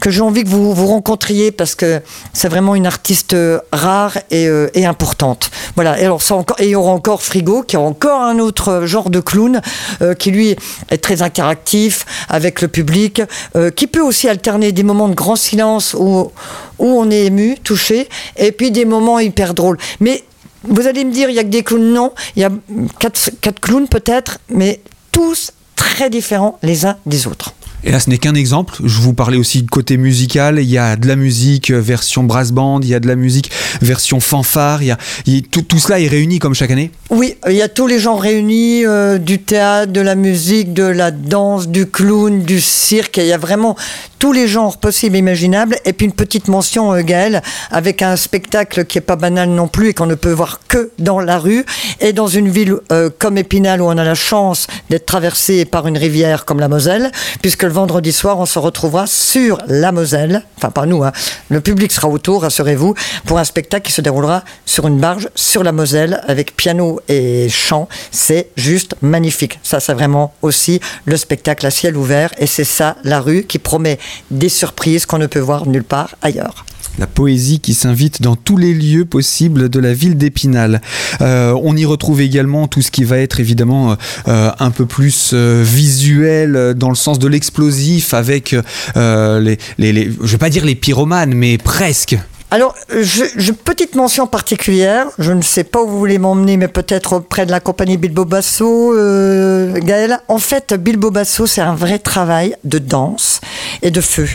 que 0.00 0.10
j'ai 0.10 0.20
envie 0.20 0.42
que 0.42 0.48
vous 0.48 0.74
vous 0.74 0.86
rencontriez 0.88 1.52
parce 1.52 1.74
que 1.74 2.02
c'est 2.32 2.48
vraiment 2.48 2.74
une 2.74 2.86
artiste 2.86 3.34
euh, 3.34 3.60
rare 3.72 4.18
et, 4.30 4.48
euh, 4.48 4.68
et 4.74 4.84
importante. 4.84 5.50
Voilà. 5.76 5.98
Et 6.00 6.04
alors 6.04 6.22
ça 6.22 6.34
encore, 6.34 6.60
et 6.60 6.64
il 6.64 6.70
y 6.70 6.74
aura 6.74 6.92
encore 6.92 7.22
Frigo 7.22 7.62
qui 7.62 7.76
est 7.76 7.78
encore 7.78 8.20
un 8.20 8.38
autre 8.40 8.84
genre 8.84 9.10
de 9.10 9.20
clown 9.20 9.60
euh, 10.02 10.14
qui 10.14 10.32
lui 10.32 10.56
est 10.90 11.02
très 11.02 11.22
interactif 11.22 12.04
avec 12.28 12.60
le 12.60 12.68
public, 12.68 13.22
euh, 13.56 13.70
qui 13.70 13.86
peut 13.86 14.02
aussi 14.02 14.28
alterner 14.28 14.72
des 14.72 14.82
moments 14.82 15.08
de 15.08 15.14
grand 15.14 15.36
silence 15.36 15.94
où 15.94 16.32
où 16.80 16.86
on 16.86 17.08
est 17.10 17.26
ému, 17.26 17.56
touché, 17.62 18.08
et 18.36 18.50
puis 18.50 18.72
des 18.72 18.84
moments 18.84 19.20
hyper 19.20 19.54
drôles. 19.54 19.78
Mais 20.00 20.24
vous 20.64 20.88
allez 20.88 21.04
me 21.04 21.12
dire, 21.12 21.30
il 21.30 21.36
y 21.36 21.38
a 21.38 21.44
que 21.44 21.48
des 21.48 21.62
clowns? 21.62 21.92
Non, 21.92 22.12
il 22.34 22.42
y 22.42 22.44
a 22.44 22.50
quatre, 22.98 23.30
quatre 23.40 23.60
clowns 23.60 23.86
peut-être, 23.86 24.38
mais 24.48 24.80
tous 25.12 25.52
très 25.76 26.10
différents 26.10 26.58
les 26.62 26.86
uns 26.86 26.96
des 27.06 27.26
autres. 27.26 27.54
Et 27.86 27.92
là, 27.92 28.00
ce 28.00 28.08
n'est 28.08 28.16
qu'un 28.16 28.34
exemple. 28.34 28.76
Je 28.82 28.98
vous 29.02 29.12
parlais 29.12 29.36
aussi 29.36 29.62
de 29.62 29.68
côté 29.68 29.98
musical. 29.98 30.58
Il 30.58 30.70
y 30.70 30.78
a 30.78 30.96
de 30.96 31.06
la 31.06 31.16
musique 31.16 31.70
version 31.70 32.22
brass 32.24 32.50
band, 32.50 32.80
il 32.80 32.88
y 32.88 32.94
a 32.94 33.00
de 33.00 33.06
la 33.06 33.14
musique 33.14 33.50
version 33.82 34.20
fanfare. 34.20 34.80
Il 34.82 34.86
y 34.86 34.90
a, 34.90 34.96
il 35.26 35.34
y 35.34 35.38
a- 35.38 35.42
tout, 35.50 35.60
tout 35.60 35.78
cela 35.78 36.00
est 36.00 36.08
réuni 36.08 36.38
comme 36.38 36.54
chaque 36.54 36.70
année. 36.70 36.90
Oui, 37.10 37.34
il 37.46 37.52
y 37.56 37.60
a 37.60 37.68
tous 37.68 37.86
les 37.86 37.98
genres 37.98 38.22
réunis, 38.22 38.86
euh, 38.86 39.18
du 39.18 39.38
théâtre, 39.38 39.92
de 39.92 40.00
la 40.00 40.14
musique, 40.14 40.72
de 40.72 40.84
la 40.84 41.10
danse, 41.10 41.68
du 41.68 41.84
clown, 41.84 42.42
du 42.42 42.58
cirque. 42.58 43.18
Il 43.18 43.26
y 43.26 43.32
a 43.32 43.38
vraiment 43.38 43.76
tous 44.24 44.32
les 44.32 44.48
genres 44.48 44.78
possibles 44.78 45.16
et 45.16 45.18
imaginables. 45.18 45.76
Et 45.84 45.92
puis 45.92 46.06
une 46.06 46.14
petite 46.14 46.48
mention, 46.48 46.94
euh, 46.94 47.02
Gaël, 47.02 47.42
avec 47.70 48.00
un 48.00 48.16
spectacle 48.16 48.86
qui 48.86 48.96
est 48.96 49.02
pas 49.02 49.16
banal 49.16 49.50
non 49.50 49.68
plus 49.68 49.90
et 49.90 49.92
qu'on 49.92 50.06
ne 50.06 50.14
peut 50.14 50.32
voir 50.32 50.60
que 50.66 50.92
dans 50.98 51.20
la 51.20 51.38
rue. 51.38 51.66
Et 52.00 52.14
dans 52.14 52.26
une 52.26 52.48
ville 52.48 52.76
euh, 52.90 53.10
comme 53.18 53.36
Épinal 53.36 53.82
où 53.82 53.84
on 53.84 53.98
a 53.98 54.02
la 54.02 54.14
chance 54.14 54.66
d'être 54.88 55.04
traversé 55.04 55.66
par 55.66 55.86
une 55.86 55.98
rivière 55.98 56.46
comme 56.46 56.58
la 56.58 56.68
Moselle, 56.68 57.12
puisque 57.42 57.64
le 57.64 57.68
vendredi 57.68 58.12
soir, 58.12 58.38
on 58.38 58.46
se 58.46 58.58
retrouvera 58.58 59.06
sur 59.06 59.58
la 59.66 59.92
Moselle. 59.92 60.42
Enfin, 60.56 60.70
pas 60.70 60.86
nous, 60.86 61.04
hein. 61.04 61.12
Le 61.50 61.60
public 61.60 61.92
sera 61.92 62.08
autour, 62.08 62.44
rassurez-vous, 62.44 62.94
pour 63.26 63.38
un 63.38 63.44
spectacle 63.44 63.86
qui 63.86 63.92
se 63.92 64.00
déroulera 64.00 64.42
sur 64.64 64.86
une 64.86 65.00
barge 65.00 65.28
sur 65.34 65.62
la 65.62 65.72
Moselle 65.72 66.22
avec 66.26 66.56
piano 66.56 66.98
et 67.08 67.50
chant. 67.50 67.90
C'est 68.10 68.48
juste 68.56 68.94
magnifique. 69.02 69.60
Ça, 69.62 69.80
c'est 69.80 69.92
vraiment 69.92 70.32
aussi 70.40 70.80
le 71.04 71.18
spectacle 71.18 71.66
à 71.66 71.70
ciel 71.70 71.94
ouvert. 71.94 72.30
Et 72.38 72.46
c'est 72.46 72.64
ça, 72.64 72.96
la 73.04 73.20
rue, 73.20 73.42
qui 73.42 73.58
promet 73.58 73.98
des 74.30 74.48
surprises 74.48 75.06
qu'on 75.06 75.18
ne 75.18 75.26
peut 75.26 75.40
voir 75.40 75.66
nulle 75.66 75.84
part 75.84 76.16
ailleurs 76.22 76.64
la 76.98 77.06
poésie 77.06 77.60
qui 77.60 77.74
s'invite 77.74 78.22
dans 78.22 78.36
tous 78.36 78.56
les 78.56 78.72
lieux 78.72 79.04
possibles 79.04 79.68
de 79.68 79.80
la 79.80 79.92
ville 79.92 80.16
d'Épinal. 80.16 80.80
Euh, 81.20 81.58
on 81.62 81.76
y 81.76 81.84
retrouve 81.84 82.20
également 82.20 82.68
tout 82.68 82.82
ce 82.82 82.90
qui 82.90 83.04
va 83.04 83.18
être 83.18 83.40
évidemment 83.40 83.96
euh, 84.28 84.50
un 84.58 84.70
peu 84.70 84.86
plus 84.86 85.32
euh, 85.32 85.62
visuel 85.64 86.74
dans 86.76 86.90
le 86.90 86.94
sens 86.94 87.18
de 87.18 87.28
l'explosif 87.28 88.14
avec 88.14 88.54
les, 88.94 89.58
les, 89.78 89.92
les, 89.92 90.12
je 90.22 90.32
vais 90.32 90.38
pas 90.38 90.50
dire 90.50 90.64
les 90.64 90.74
pyromanes, 90.74 91.34
mais 91.34 91.58
presque. 91.58 92.16
Alors, 92.54 92.76
je, 92.88 93.50
petite 93.50 93.96
mention 93.96 94.28
particulière, 94.28 95.08
je 95.18 95.32
ne 95.32 95.42
sais 95.42 95.64
pas 95.64 95.82
où 95.82 95.88
vous 95.88 95.98
voulez 95.98 96.18
m'emmener, 96.18 96.56
mais 96.56 96.68
peut-être 96.68 97.14
auprès 97.14 97.46
de 97.46 97.50
la 97.50 97.58
compagnie 97.58 97.96
Bilbo 97.96 98.24
Basso, 98.24 98.94
euh, 98.94 99.72
Gaël. 99.80 100.20
En 100.28 100.38
fait, 100.38 100.72
Bilbo 100.72 101.10
Basso, 101.10 101.48
c'est 101.48 101.62
un 101.62 101.74
vrai 101.74 101.98
travail 101.98 102.54
de 102.62 102.78
danse 102.78 103.40
et 103.82 103.90
de 103.90 104.00
feu. 104.00 104.28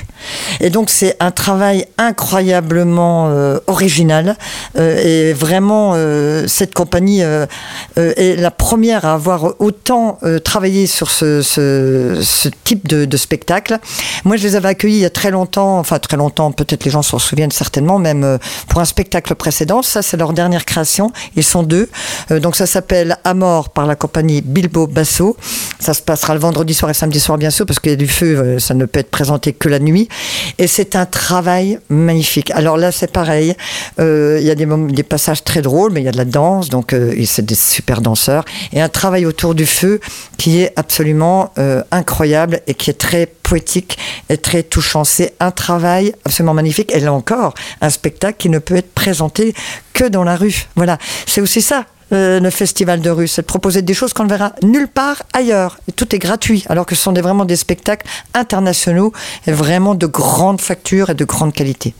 Et 0.59 0.69
donc, 0.69 0.89
c'est 0.89 1.15
un 1.21 1.31
travail 1.31 1.85
incroyablement 1.97 3.29
euh, 3.29 3.59
original. 3.67 4.35
Euh, 4.77 5.29
et 5.29 5.31
vraiment, 5.31 5.95
cette 6.45 6.73
compagnie 6.73 7.21
est 7.21 8.35
la 8.35 8.51
première 8.51 9.05
à 9.05 9.13
avoir 9.13 9.53
autant 9.59 10.19
travaillé 10.43 10.87
sur 10.87 11.09
ce, 11.09 11.41
ce, 11.41 12.49
type 12.65 12.85
de, 12.85 13.05
de, 13.05 13.17
spectacle. 13.17 13.79
Moi, 14.25 14.35
je 14.35 14.43
les 14.43 14.57
avais 14.57 14.67
accueillis 14.67 14.97
il 14.97 15.01
y 15.01 15.05
a 15.05 15.09
très 15.09 15.31
longtemps, 15.31 15.79
enfin 15.79 15.99
très 15.99 16.17
longtemps, 16.17 16.51
peut-être 16.51 16.83
les 16.83 16.91
gens 16.91 17.01
s'en 17.01 17.17
souviennent 17.17 17.51
certainement, 17.51 17.97
mais 17.97 18.08
euh, 18.15 18.37
pour 18.67 18.81
un 18.81 18.85
spectacle 18.85 19.35
précédent. 19.35 19.81
Ça, 19.81 20.01
c'est 20.01 20.17
leur 20.17 20.33
dernière 20.33 20.65
création. 20.65 21.11
Ils 21.35 21.43
sont 21.43 21.63
deux. 21.63 21.89
Euh, 22.31 22.39
donc 22.39 22.55
ça 22.55 22.65
s'appelle 22.65 23.17
Amor 23.23 23.69
par 23.69 23.85
la 23.85 23.95
compagnie 23.95 24.41
Bilbo 24.41 24.87
Basso. 24.87 25.37
Ça 25.79 25.93
se 25.93 26.01
passera 26.01 26.33
le 26.33 26.39
vendredi 26.39 26.73
soir 26.73 26.91
et 26.91 26.93
samedi 26.93 27.19
soir, 27.19 27.37
bien 27.37 27.49
sûr, 27.49 27.65
parce 27.65 27.79
qu'il 27.79 27.91
y 27.91 27.93
a 27.93 27.97
du 27.97 28.07
feu, 28.07 28.37
euh, 28.37 28.59
ça 28.59 28.73
ne 28.73 28.85
peut 28.85 28.99
être 28.99 29.11
présenté 29.11 29.53
que 29.53 29.69
la 29.69 29.79
nuit. 29.79 30.09
Et 30.57 30.67
c'est 30.67 30.95
un 30.95 31.05
travail 31.05 31.79
magnifique. 31.89 32.51
Alors 32.51 32.77
là, 32.77 32.91
c'est 32.91 33.11
pareil. 33.11 33.55
Il 33.99 34.45
y 34.45 34.51
a 34.51 34.55
des, 34.55 34.65
des, 34.65 35.03
passages 35.03 35.43
très 35.43 35.61
drôles, 35.61 35.91
mais 35.91 36.01
il 36.01 36.05
y 36.05 36.07
a 36.07 36.11
de 36.11 36.17
la 36.17 36.25
danse, 36.25 36.69
donc 36.69 36.95
c'est 37.25 37.45
des 37.45 37.55
super 37.55 38.01
danseurs. 38.01 38.45
Et 38.73 38.81
un 38.81 38.89
travail 38.89 39.25
autour 39.25 39.55
du 39.55 39.65
feu 39.65 39.99
qui 40.37 40.61
est 40.61 40.71
absolument 40.75 41.51
incroyable 41.91 42.61
et 42.67 42.73
qui 42.73 42.89
est 42.89 42.93
très 42.93 43.29
poétique 43.49 43.97
et 44.29 44.37
très 44.37 44.61
touchant. 44.61 45.03
C'est 45.03 45.33
un 45.39 45.49
travail 45.49 46.13
absolument 46.23 46.53
magnifique. 46.53 46.93
Et 46.93 46.99
là 46.99 47.11
encore, 47.11 47.55
un 47.81 47.89
spectacle 47.89 48.37
qui 48.37 48.49
ne 48.49 48.59
peut 48.59 48.75
être 48.75 48.93
présenté 48.93 49.55
que 49.93 50.07
dans 50.07 50.23
la 50.23 50.35
rue. 50.35 50.67
Voilà, 50.75 50.99
c'est 51.25 51.41
aussi 51.41 51.61
ça. 51.61 51.85
Euh, 52.11 52.39
le 52.39 52.49
festival 52.51 53.01
de 53.01 53.09
rue, 53.09 53.27
c'est 53.27 53.41
de 53.41 53.47
proposer 53.47 53.81
des 53.81 53.93
choses 53.93 54.13
qu'on 54.13 54.23
ne 54.23 54.29
verra 54.29 54.53
nulle 54.63 54.87
part 54.87 55.23
ailleurs. 55.33 55.79
Et 55.87 55.91
tout 55.91 56.15
est 56.15 56.19
gratuit, 56.19 56.63
alors 56.69 56.85
que 56.85 56.95
ce 56.95 57.01
sont 57.01 57.13
vraiment 57.13 57.45
des 57.45 57.55
spectacles 57.55 58.07
internationaux 58.35 59.13
et 59.47 59.51
vraiment 59.51 59.95
de 59.95 60.05
grande 60.05 60.61
facture 60.61 61.09
et 61.09 61.15
de 61.15 61.25
grande 61.25 61.53
qualité. 61.53 61.93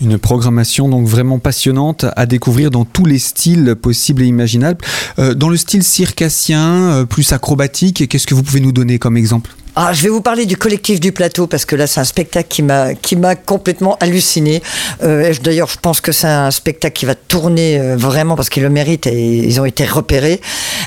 Une 0.00 0.18
programmation 0.18 0.88
donc 0.88 1.06
vraiment 1.06 1.38
passionnante 1.38 2.04
à 2.16 2.26
découvrir 2.26 2.70
dans 2.70 2.84
tous 2.84 3.06
les 3.06 3.18
styles 3.18 3.74
possibles 3.80 4.22
et 4.22 4.26
imaginables. 4.26 4.82
Euh, 5.18 5.34
dans 5.34 5.48
le 5.48 5.56
style 5.56 5.82
circassien, 5.82 6.90
euh, 6.90 7.04
plus 7.04 7.32
acrobatique, 7.32 8.08
qu'est-ce 8.08 8.26
que 8.26 8.34
vous 8.34 8.42
pouvez 8.42 8.60
nous 8.60 8.72
donner 8.72 8.98
comme 8.98 9.16
exemple? 9.16 9.54
Ah, 9.78 9.92
je 9.92 10.04
vais 10.04 10.08
vous 10.08 10.22
parler 10.22 10.46
du 10.46 10.56
collectif 10.56 11.00
du 11.00 11.12
plateau 11.12 11.46
parce 11.46 11.66
que 11.66 11.76
là, 11.76 11.86
c'est 11.86 12.00
un 12.00 12.04
spectacle 12.04 12.48
qui 12.48 12.62
m'a 12.62 12.94
qui 12.94 13.14
m'a 13.14 13.34
complètement 13.34 13.98
halluciné. 14.00 14.62
Euh, 15.02 15.34
D'ailleurs, 15.42 15.68
je 15.68 15.76
pense 15.78 16.00
que 16.00 16.12
c'est 16.12 16.26
un 16.26 16.50
spectacle 16.50 16.94
qui 16.94 17.04
va 17.04 17.14
tourner 17.14 17.78
euh, 17.78 17.94
vraiment 17.94 18.36
parce 18.36 18.48
qu'il 18.48 18.62
le 18.62 18.70
mérite 18.70 19.06
et 19.06 19.12
ils 19.12 19.60
ont 19.60 19.66
été 19.66 19.84
repérés. 19.84 20.40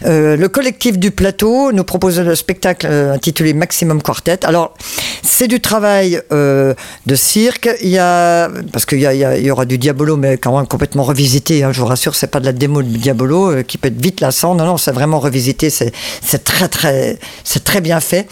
Euh, 0.07 0.35
le 0.35 0.49
collectif 0.49 0.97
du 0.97 1.11
plateau 1.11 1.71
nous 1.71 1.83
propose 1.83 2.19
le 2.19 2.33
spectacle 2.33 2.87
intitulé 2.87 3.53
Maximum 3.53 4.01
Quartet. 4.01 4.43
Alors, 4.43 4.73
c'est 5.21 5.47
du 5.47 5.61
travail 5.61 6.19
de 6.31 6.75
cirque. 7.15 7.69
Il 7.83 7.89
y 7.89 7.99
a 7.99 8.49
parce 8.73 8.87
qu'il 8.87 8.99
y, 8.99 9.03
y, 9.03 9.51
aura 9.51 9.65
du 9.65 9.77
Diabolo, 9.77 10.17
mais 10.17 10.37
quand 10.39 10.57
même 10.57 10.65
complètement 10.65 11.03
revisité. 11.03 11.63
Hein, 11.63 11.71
je 11.73 11.79
vous 11.79 11.85
rassure, 11.85 12.15
c'est 12.15 12.25
pas 12.25 12.39
de 12.39 12.45
la 12.45 12.53
démo 12.53 12.81
de 12.81 12.87
Diabolo 12.87 13.63
qui 13.63 13.77
peut 13.77 13.89
être 13.89 14.01
vite 14.01 14.19
lassant. 14.19 14.55
Non, 14.55 14.65
non, 14.65 14.77
c'est 14.77 14.93
vraiment 14.93 15.19
revisité. 15.19 15.69
C'est 15.69 16.43
très 16.43 16.67
très 16.67 17.19
c'est 17.43 17.63
très 17.63 17.81
bien 17.81 17.99
fait. 17.99 18.27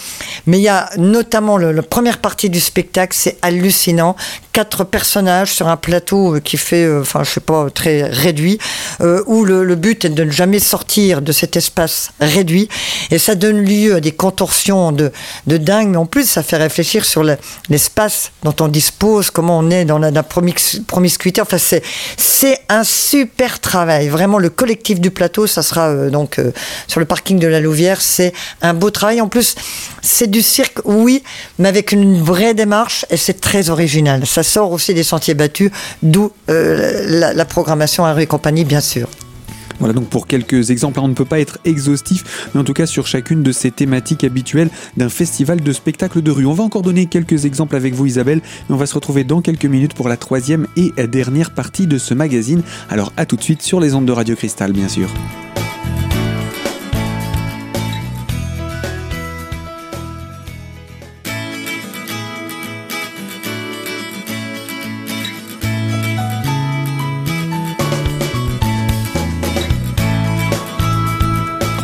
Mais 0.48 0.60
il 0.60 0.63
y 0.63 0.70
a 0.70 0.89
notamment 0.98 1.58
le, 1.58 1.72
la 1.74 1.84
première 1.84 2.20
partie 2.20 2.50
du 2.50 2.60
spectacle, 2.60 3.16
c'est 3.16 3.38
hallucinant. 3.42 4.16
Quatre 4.54 4.86
personnages 4.86 5.54
sur 5.54 5.68
un 5.68 5.77
plateau 5.77 6.36
euh, 6.36 6.39
qui 6.39 6.58
fait, 6.58 6.86
euh, 6.86 7.01
enfin, 7.01 7.24
je 7.24 7.32
sais 7.32 7.42
pas, 7.42 7.70
très 7.70 8.04
réduit, 8.04 8.58
euh, 9.01 9.22
où 9.27 9.44
le, 9.44 9.75
but 9.75 10.06
est 10.06 10.10
de 10.10 10.24
ne 10.24 10.32
jamais 10.32 10.60
sortir 10.60 11.22
de 11.22 11.32
cet 11.32 11.58
espace 11.58 12.12
réduit. 12.22 12.70
Et 13.12 13.20
ça 13.20 13.36
donne 13.36 13.63
lieu 13.63 13.96
à 13.96 14.00
des 14.00 14.13
contorsions 14.13 14.92
de, 14.92 15.12
de 15.46 15.58
dingue, 15.58 15.89
mais 15.89 15.98
en 15.98 16.06
plus, 16.06 16.27
ça 16.27 16.42
fait 16.44 16.58
réfléchir 16.58 17.06
sur 17.06 17.24
l'espace 17.70 18.32
dont 18.44 18.56
on 18.62 18.70
dispose, 18.70 19.30
comment 19.30 19.60
on 19.60 19.70
est 19.70 19.86
dans 19.86 20.00
la, 20.00 20.24
promiscuité. 20.24 21.42
Enfin, 21.42 21.58
c'est, 21.58 21.84
c'est 22.16 22.60
un 22.70 22.86
super 22.86 23.60
travail. 23.60 24.08
Vraiment, 24.08 24.39
le 24.39 24.50
collectif 24.50 25.01
du 25.01 25.12
plateau, 25.12 25.46
ça 25.46 25.62
sera 25.62 26.08
donc 26.08 26.39
sur 26.88 27.00
le 27.00 27.06
parking 27.06 27.38
de 27.38 27.48
la 27.48 27.60
Louvière. 27.60 28.01
C'est 28.01 28.34
un 28.62 28.74
beau 28.74 28.89
travail. 28.89 29.22
En 29.22 29.27
plus, 29.27 29.56
c'est 30.01 30.32
du 30.32 30.37
cirque, 30.41 30.79
oui, 30.86 31.24
mais 31.60 31.70
avec 31.70 31.91
une 31.91 32.22
vraie 32.22 32.53
démarche 32.53 33.06
et 33.10 33.17
c'est 33.17 33.39
très 33.39 33.70
original. 33.70 34.25
Ça 34.25 34.44
sort 34.44 34.72
aussi 34.72 34.94
des 34.94 35.03
sentiers 35.03 35.34
battus, 35.34 35.72
d'où 36.03 36.32
euh, 36.50 37.34
la, 37.34 37.46
programmation 37.46 38.06
à 38.06 38.13
rue 38.13 38.24
et 38.24 38.27
compagnie, 38.27 38.65
bien 38.65 38.82
sûr. 38.82 39.08
Voilà 39.79 39.94
donc 39.94 40.10
pour 40.10 40.25
quelques 40.25 40.72
exemples, 40.72 41.00
on 41.00 41.08
ne 41.08 41.13
peut 41.13 41.25
pas 41.25 41.39
être 41.39 41.60
exhaustif, 41.63 42.50
mais 42.53 42.62
en 42.62 42.63
tout 42.63 42.74
cas 42.74 42.88
sur 42.88 43.06
chacune 43.06 43.44
de 43.44 43.51
ces 43.51 43.70
thématiques 43.70 44.24
habituelles 44.24 44.70
d'un 44.98 45.10
festival 45.10 45.62
de 45.62 45.72
spectacles 45.72 46.24
de 46.24 46.32
rue. 46.32 46.48
On 46.48 46.53
va 46.53 46.63
encore 46.63 46.82
donner 46.82 47.06
quelques 47.06 47.46
exemples 47.46 47.75
avec 47.75 47.94
vous 47.94 48.08
Isabelle, 48.08 48.41
mais 48.67 48.75
on 48.75 48.79
va 48.79 48.88
se 48.88 48.96
retrouver 48.96 49.24
dans 49.24 49.41
quelques 49.41 49.65
minutes 49.65 49.94
pour 49.94 50.10
la 50.10 50.17
troisième 50.17 50.65
et 50.77 50.91
dernière 51.08 51.51
partie 51.51 51.86
de 51.86 52.00
ce 52.00 52.15
magazine. 52.15 52.63
Alors 52.89 53.13
à 53.17 53.27
tout 53.27 53.36
de 53.36 53.44
suite 53.44 53.62
sur 53.62 53.79
les 53.79 53.94
ondes 53.94 54.06
de 54.06 54.12
Radio 54.13 54.36
Cristal 54.36 54.74
bien 54.74 54.88
sûr. 54.88 55.10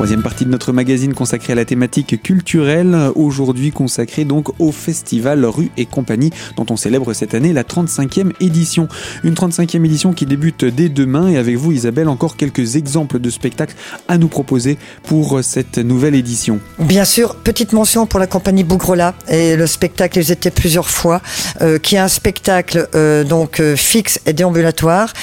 Troisième 0.03 0.21
partie 0.21 0.43
de 0.43 0.49
notre 0.49 0.73
magazine 0.73 1.13
consacrée 1.13 1.53
à 1.53 1.55
la 1.55 1.63
thématique 1.63 2.21
culturelle, 2.21 2.93
aujourd'hui 3.15 3.71
consacrée 3.71 4.25
donc 4.25 4.49
au 4.59 4.73
festival 4.73 5.45
Rue 5.45 5.71
et 5.77 5.85
compagnie 5.85 6.29
dont 6.57 6.65
on 6.69 6.75
célèbre 6.75 7.13
cette 7.13 7.33
année 7.33 7.53
la 7.53 7.63
35e 7.63 8.33
édition. 8.41 8.89
Une 9.23 9.33
35e 9.33 9.85
édition 9.85 10.11
qui 10.11 10.25
débute 10.25 10.65
dès 10.65 10.89
demain 10.89 11.29
et 11.29 11.37
avec 11.37 11.55
vous 11.55 11.71
Isabelle 11.71 12.09
encore 12.09 12.35
quelques 12.35 12.75
exemples 12.75 13.17
de 13.19 13.29
spectacles 13.29 13.75
à 14.09 14.17
nous 14.17 14.27
proposer 14.27 14.77
pour 15.03 15.41
cette 15.41 15.77
nouvelle 15.77 16.15
édition. 16.15 16.59
Bien 16.79 17.05
sûr, 17.05 17.35
petite 17.35 17.71
mention 17.71 18.05
pour 18.05 18.19
la 18.19 18.27
compagnie 18.27 18.65
Bougrela 18.65 19.15
et 19.29 19.55
le 19.55 19.67
spectacle 19.67 20.19
ils 20.19 20.33
étaient 20.33 20.51
plusieurs 20.51 20.89
fois 20.89 21.21
euh, 21.61 21.77
qui 21.79 21.95
est 21.95 21.99
un 21.99 22.09
spectacle 22.09 22.89
euh, 22.93 23.23
donc 23.23 23.61
euh, 23.61 23.77
fixe 23.77 24.19
et 24.25 24.33
déambulatoire 24.33 25.13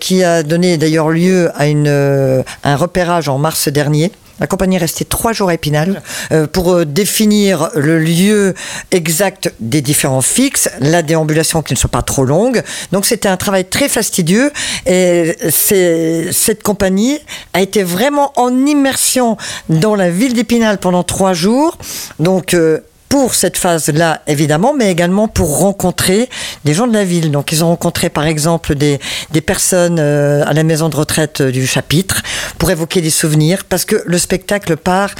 qui 0.00 0.24
a 0.24 0.42
donné 0.42 0.78
d'ailleurs 0.78 1.10
lieu 1.10 1.50
à 1.54 1.66
une, 1.66 1.88
un 1.88 2.76
repérage 2.76 3.28
en 3.28 3.36
mars 3.36 3.68
dernier 3.68 4.10
la 4.42 4.48
compagnie 4.48 4.74
est 4.74 4.80
restée 4.80 5.04
trois 5.04 5.32
jours 5.32 5.50
à 5.50 5.54
Épinal 5.54 6.02
euh, 6.32 6.48
pour 6.48 6.72
euh, 6.72 6.84
définir 6.84 7.70
le 7.76 8.00
lieu 8.00 8.54
exact 8.90 9.54
des 9.60 9.80
différents 9.80 10.20
fixes, 10.20 10.68
la 10.80 11.02
déambulation 11.02 11.62
qui 11.62 11.74
ne 11.74 11.78
soit 11.78 11.88
pas 11.88 12.02
trop 12.02 12.24
longue. 12.24 12.60
Donc 12.90 13.06
c'était 13.06 13.28
un 13.28 13.36
travail 13.36 13.64
très 13.64 13.88
fastidieux 13.88 14.50
et 14.84 15.36
cette 15.50 16.64
compagnie 16.64 17.20
a 17.52 17.60
été 17.60 17.84
vraiment 17.84 18.32
en 18.34 18.66
immersion 18.66 19.36
dans 19.68 19.94
la 19.94 20.10
ville 20.10 20.34
d'Épinal 20.34 20.78
pendant 20.78 21.04
trois 21.04 21.34
jours. 21.34 21.78
Donc 22.18 22.54
euh, 22.54 22.80
pour 23.12 23.34
cette 23.34 23.58
phase-là, 23.58 24.22
évidemment, 24.26 24.72
mais 24.72 24.90
également 24.90 25.28
pour 25.28 25.58
rencontrer 25.58 26.30
des 26.64 26.72
gens 26.72 26.86
de 26.86 26.94
la 26.94 27.04
ville. 27.04 27.30
Donc, 27.30 27.52
ils 27.52 27.62
ont 27.62 27.66
rencontré, 27.66 28.08
par 28.08 28.24
exemple, 28.24 28.74
des, 28.74 28.98
des 29.32 29.42
personnes 29.42 29.98
euh, 29.98 30.42
à 30.46 30.54
la 30.54 30.62
maison 30.62 30.88
de 30.88 30.96
retraite 30.96 31.42
du 31.42 31.66
chapitre 31.66 32.22
pour 32.56 32.70
évoquer 32.70 33.02
des 33.02 33.10
souvenirs, 33.10 33.64
parce 33.68 33.84
que 33.84 34.02
le 34.06 34.16
spectacle 34.16 34.78
part, 34.78 35.10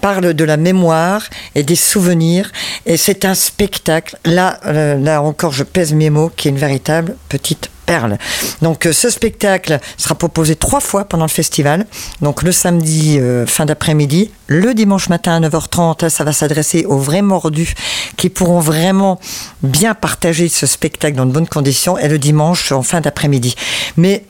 parle 0.00 0.34
de 0.34 0.44
la 0.44 0.56
mémoire 0.56 1.24
et 1.56 1.64
des 1.64 1.74
souvenirs, 1.74 2.52
et 2.86 2.96
c'est 2.96 3.24
un 3.24 3.34
spectacle, 3.34 4.16
là, 4.24 4.60
euh, 4.66 4.94
là 4.94 5.20
encore, 5.20 5.50
je 5.50 5.64
pèse 5.64 5.94
mes 5.94 6.10
mots, 6.10 6.30
qui 6.36 6.46
est 6.46 6.52
une 6.52 6.58
véritable 6.58 7.16
petite 7.28 7.70
perle. 7.86 8.18
Donc 8.60 8.86
euh, 8.86 8.92
ce 8.92 9.10
spectacle 9.10 9.78
sera 9.96 10.14
proposé 10.14 10.56
trois 10.56 10.80
fois 10.80 11.04
pendant 11.04 11.24
le 11.24 11.30
festival. 11.30 11.86
Donc 12.20 12.42
le 12.42 12.52
samedi 12.52 13.18
euh, 13.18 13.46
fin 13.46 13.66
d'après-midi, 13.66 14.30
le 14.46 14.74
dimanche 14.74 15.08
matin 15.08 15.42
à 15.42 15.48
9h30, 15.48 16.08
ça 16.08 16.24
va 16.24 16.32
s'adresser 16.32 16.84
aux 16.84 16.98
vrais 16.98 17.22
mordus 17.22 17.74
qui 18.16 18.28
pourront 18.28 18.60
vraiment 18.60 19.18
bien 19.62 19.94
partager 19.94 20.48
ce 20.48 20.66
spectacle 20.66 21.16
dans 21.16 21.26
de 21.26 21.32
bonnes 21.32 21.48
conditions 21.48 21.98
et 21.98 22.08
le 22.08 22.18
dimanche 22.18 22.72
en 22.72 22.82
fin 22.82 23.00
d'après-midi. 23.00 23.54
Mais 23.96 24.24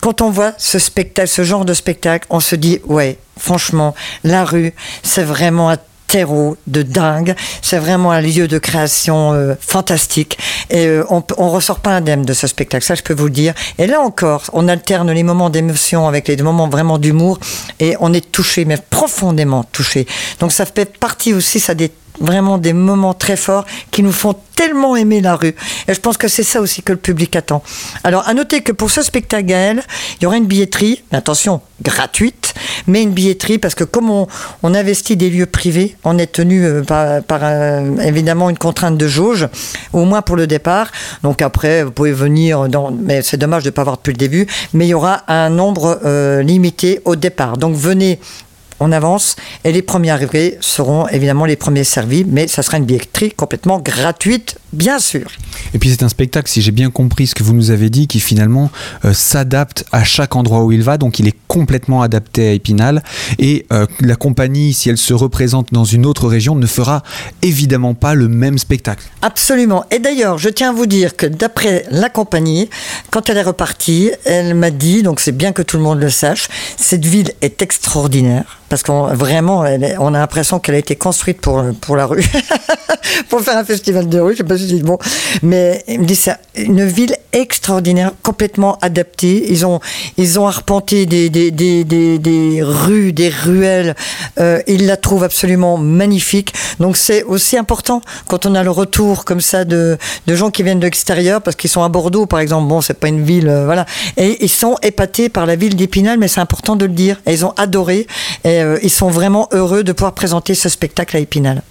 quand 0.00 0.20
on 0.20 0.30
voit 0.30 0.52
ce 0.58 0.78
spectacle, 0.78 1.28
ce 1.28 1.42
genre 1.42 1.64
de 1.64 1.74
spectacle, 1.74 2.26
on 2.30 2.40
se 2.40 2.56
dit 2.56 2.80
ouais, 2.86 3.18
franchement, 3.38 3.94
la 4.24 4.44
rue, 4.44 4.74
c'est 5.02 5.24
vraiment 5.24 5.74
terreau 6.06 6.56
de 6.66 6.82
dingue. 6.82 7.34
C'est 7.62 7.78
vraiment 7.78 8.10
un 8.10 8.20
lieu 8.20 8.48
de 8.48 8.58
création 8.58 9.32
euh, 9.32 9.54
fantastique. 9.60 10.38
Et 10.70 10.86
euh, 10.86 11.04
on, 11.10 11.50
ressort 11.50 11.80
pas 11.80 11.90
indemne 11.90 12.24
de 12.24 12.32
ce 12.32 12.46
spectacle, 12.46 12.84
ça 12.84 12.94
je 12.94 13.02
peux 13.02 13.14
vous 13.14 13.26
le 13.26 13.30
dire. 13.30 13.54
Et 13.78 13.86
là 13.86 14.00
encore, 14.00 14.44
on 14.52 14.68
alterne 14.68 15.10
les 15.10 15.22
moments 15.22 15.50
d'émotion 15.50 16.08
avec 16.08 16.28
les 16.28 16.36
moments 16.36 16.68
vraiment 16.68 16.98
d'humour 16.98 17.38
et 17.80 17.96
on 18.00 18.12
est 18.12 18.32
touché, 18.32 18.64
mais 18.64 18.78
profondément 18.90 19.64
touché. 19.64 20.06
Donc 20.40 20.52
ça 20.52 20.66
fait 20.66 20.98
partie 20.98 21.34
aussi, 21.34 21.60
ça 21.60 21.74
des 21.74 21.90
vraiment 22.20 22.58
des 22.58 22.72
moments 22.72 23.14
très 23.14 23.36
forts 23.36 23.64
qui 23.90 24.02
nous 24.02 24.12
font 24.12 24.34
tellement 24.56 24.96
aimer 24.96 25.20
la 25.20 25.36
rue. 25.36 25.54
Et 25.86 25.94
je 25.94 26.00
pense 26.00 26.16
que 26.16 26.28
c'est 26.28 26.42
ça 26.42 26.60
aussi 26.60 26.82
que 26.82 26.92
le 26.92 26.98
public 26.98 27.36
attend. 27.36 27.62
Alors, 28.04 28.26
à 28.26 28.34
noter 28.34 28.62
que 28.62 28.72
pour 28.72 28.90
ce 28.90 29.02
spectacle 29.02 29.44
Gaël, 29.44 29.82
il 30.18 30.24
y 30.24 30.26
aura 30.26 30.38
une 30.38 30.46
billetterie, 30.46 31.02
attention, 31.12 31.60
gratuite, 31.82 32.54
mais 32.86 33.02
une 33.02 33.10
billetterie 33.10 33.58
parce 33.58 33.74
que 33.74 33.84
comme 33.84 34.10
on, 34.10 34.26
investit 34.62 35.16
des 35.16 35.30
lieux 35.30 35.46
privés, 35.46 35.96
on 36.04 36.18
est 36.18 36.32
tenu 36.32 36.64
euh, 36.64 36.82
par, 36.82 37.40
euh, 37.42 37.96
évidemment 37.98 38.50
une 38.50 38.58
contrainte 38.58 38.98
de 38.98 39.08
jauge, 39.08 39.48
au 39.92 40.04
moins 40.04 40.22
pour 40.22 40.36
le 40.36 40.46
départ. 40.46 40.90
Donc 41.22 41.42
après, 41.42 41.84
vous 41.84 41.90
pouvez 41.90 42.12
venir, 42.12 42.66
mais 43.00 43.22
c'est 43.22 43.36
dommage 43.36 43.62
de 43.62 43.68
ne 43.68 43.72
pas 43.72 43.82
avoir 43.82 43.96
depuis 43.96 44.12
le 44.12 44.18
début, 44.18 44.46
mais 44.72 44.86
il 44.86 44.90
y 44.90 44.94
aura 44.94 45.22
un 45.28 45.50
nombre 45.50 46.00
euh, 46.04 46.42
limité 46.42 47.00
au 47.04 47.14
départ. 47.16 47.58
Donc 47.58 47.74
venez 47.76 48.18
on 48.80 48.92
avance 48.92 49.36
et 49.64 49.72
les 49.72 49.82
premiers 49.82 50.10
arrivés 50.10 50.58
seront 50.60 51.08
évidemment 51.08 51.44
les 51.44 51.56
premiers 51.56 51.84
servis, 51.84 52.24
mais 52.24 52.46
ça 52.48 52.62
sera 52.62 52.78
une 52.78 52.84
billetterie 52.84 53.32
complètement 53.32 53.78
gratuite, 53.78 54.58
bien 54.72 54.98
sûr. 54.98 55.30
Et 55.74 55.78
puis 55.78 55.90
c'est 55.90 56.02
un 56.02 56.08
spectacle, 56.08 56.50
si 56.50 56.62
j'ai 56.62 56.72
bien 56.72 56.90
compris 56.90 57.26
ce 57.26 57.34
que 57.34 57.42
vous 57.42 57.54
nous 57.54 57.70
avez 57.70 57.90
dit, 57.90 58.06
qui 58.06 58.20
finalement 58.20 58.70
euh, 59.04 59.12
s'adapte 59.12 59.84
à 59.92 60.04
chaque 60.04 60.36
endroit 60.36 60.64
où 60.64 60.72
il 60.72 60.82
va, 60.82 60.98
donc 60.98 61.18
il 61.18 61.28
est 61.28 61.36
complètement 61.48 62.02
adapté 62.02 62.48
à 62.48 62.52
Épinal. 62.52 63.02
Et 63.38 63.66
euh, 63.72 63.86
la 64.00 64.16
compagnie, 64.16 64.72
si 64.74 64.90
elle 64.90 64.98
se 64.98 65.14
représente 65.14 65.72
dans 65.72 65.84
une 65.84 66.06
autre 66.06 66.28
région, 66.28 66.54
ne 66.54 66.66
fera 66.66 67.02
évidemment 67.42 67.94
pas 67.94 68.14
le 68.14 68.28
même 68.28 68.58
spectacle. 68.58 69.04
Absolument. 69.22 69.84
Et 69.90 69.98
d'ailleurs, 69.98 70.38
je 70.38 70.48
tiens 70.48 70.70
à 70.70 70.72
vous 70.72 70.86
dire 70.86 71.16
que 71.16 71.26
d'après 71.26 71.86
la 71.90 72.08
compagnie, 72.08 72.68
quand 73.10 73.30
elle 73.30 73.38
est 73.38 73.42
repartie, 73.42 74.10
elle 74.24 74.54
m'a 74.54 74.70
dit, 74.70 75.02
donc 75.02 75.20
c'est 75.20 75.36
bien 75.36 75.52
que 75.52 75.62
tout 75.62 75.76
le 75.76 75.82
monde 75.82 76.00
le 76.00 76.10
sache, 76.10 76.48
cette 76.76 77.04
ville 77.04 77.32
est 77.40 77.62
extraordinaire 77.62 78.58
parce 78.68 78.82
qu'on 78.82 79.06
vraiment, 79.14 79.64
on 79.98 80.14
a 80.14 80.18
l'impression 80.18 80.58
qu'elle 80.58 80.74
a 80.74 80.78
été 80.78 80.96
construite 80.96 81.40
pour 81.40 81.64
pour 81.80 81.96
la 81.96 82.06
rue, 82.06 82.24
pour 83.28 83.40
faire 83.40 83.56
un 83.56 83.64
festival 83.64 84.08
de 84.08 84.18
rue. 84.18 84.32
Je 84.32 84.38
sais 84.38 84.44
pas 84.44 84.58
si 84.58 84.68
c'est 84.68 84.82
bon, 84.82 84.98
mais 85.42 85.84
il 85.88 86.00
me 86.00 86.04
dit 86.04 86.16
c'est 86.16 86.36
une 86.56 86.84
ville 86.84 87.16
extraordinaire, 87.32 88.12
complètement 88.22 88.78
adaptée. 88.82 89.50
Ils 89.50 89.66
ont 89.66 89.80
ils 90.16 90.40
ont 90.40 90.46
arpenté 90.46 91.06
des 91.06 91.30
des 91.30 91.50
des 91.50 91.84
des, 91.84 92.18
des 92.18 92.62
rues, 92.62 93.12
des 93.12 93.28
ruelles. 93.28 93.94
Euh, 94.40 94.60
ils 94.66 94.86
la 94.86 94.96
trouvent 94.96 95.24
absolument 95.24 95.78
magnifique. 95.78 96.52
Donc 96.80 96.96
c'est 96.96 97.22
aussi 97.22 97.56
important 97.56 98.00
quand 98.26 98.46
on 98.46 98.54
a 98.54 98.62
le 98.62 98.70
retour 98.70 99.24
comme 99.24 99.40
ça 99.40 99.64
de 99.64 99.98
de 100.26 100.34
gens 100.34 100.50
qui 100.50 100.62
viennent 100.62 100.80
de 100.80 100.84
l'extérieur 100.84 101.42
parce 101.42 101.56
qu'ils 101.56 101.70
sont 101.70 101.82
à 101.82 101.88
Bordeaux 101.88 102.26
par 102.26 102.40
exemple. 102.40 102.68
Bon, 102.68 102.80
c'est 102.80 102.94
pas 102.94 103.08
une 103.08 103.22
ville, 103.22 103.48
euh, 103.48 103.64
voilà. 103.64 103.86
Et 104.16 104.44
ils 104.44 104.50
sont 104.50 104.76
épatés 104.82 105.28
par 105.28 105.46
la 105.46 105.56
ville 105.56 105.76
d'Épinal, 105.76 106.18
mais 106.18 106.28
c'est 106.28 106.40
important 106.40 106.76
de 106.76 106.84
le 106.86 106.92
dire. 106.92 107.20
Et 107.26 107.32
ils 107.32 107.44
ont 107.44 107.52
adoré. 107.56 108.06
Euh, 108.62 108.78
ils 108.82 108.90
sont 108.90 109.08
vraiment 109.08 109.48
heureux 109.52 109.84
de 109.84 109.92
pouvoir 109.92 110.12
présenter 110.12 110.54
ce 110.54 110.68
spectacle 110.68 111.16
à 111.16 111.20
Épinal. 111.20 111.62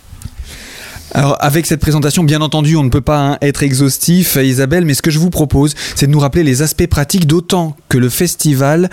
Alors 1.16 1.38
avec 1.40 1.66
cette 1.66 1.80
présentation, 1.80 2.24
bien 2.24 2.42
entendu, 2.42 2.76
on 2.76 2.84
ne 2.84 2.90
peut 2.90 3.00
pas 3.00 3.20
hein, 3.20 3.38
être 3.42 3.64
exhaustif, 3.64 4.36
euh, 4.36 4.44
Isabelle, 4.44 4.84
mais 4.84 4.94
ce 4.94 5.02
que 5.02 5.12
je 5.12 5.18
vous 5.18 5.30
propose, 5.30 5.74
c'est 5.96 6.08
de 6.08 6.12
nous 6.12 6.20
rappeler 6.20 6.44
les 6.44 6.62
aspects 6.62 6.88
pratiques, 6.88 7.26
d'autant 7.26 7.78
que 7.88 7.98
le 7.98 8.10
festival 8.10 8.90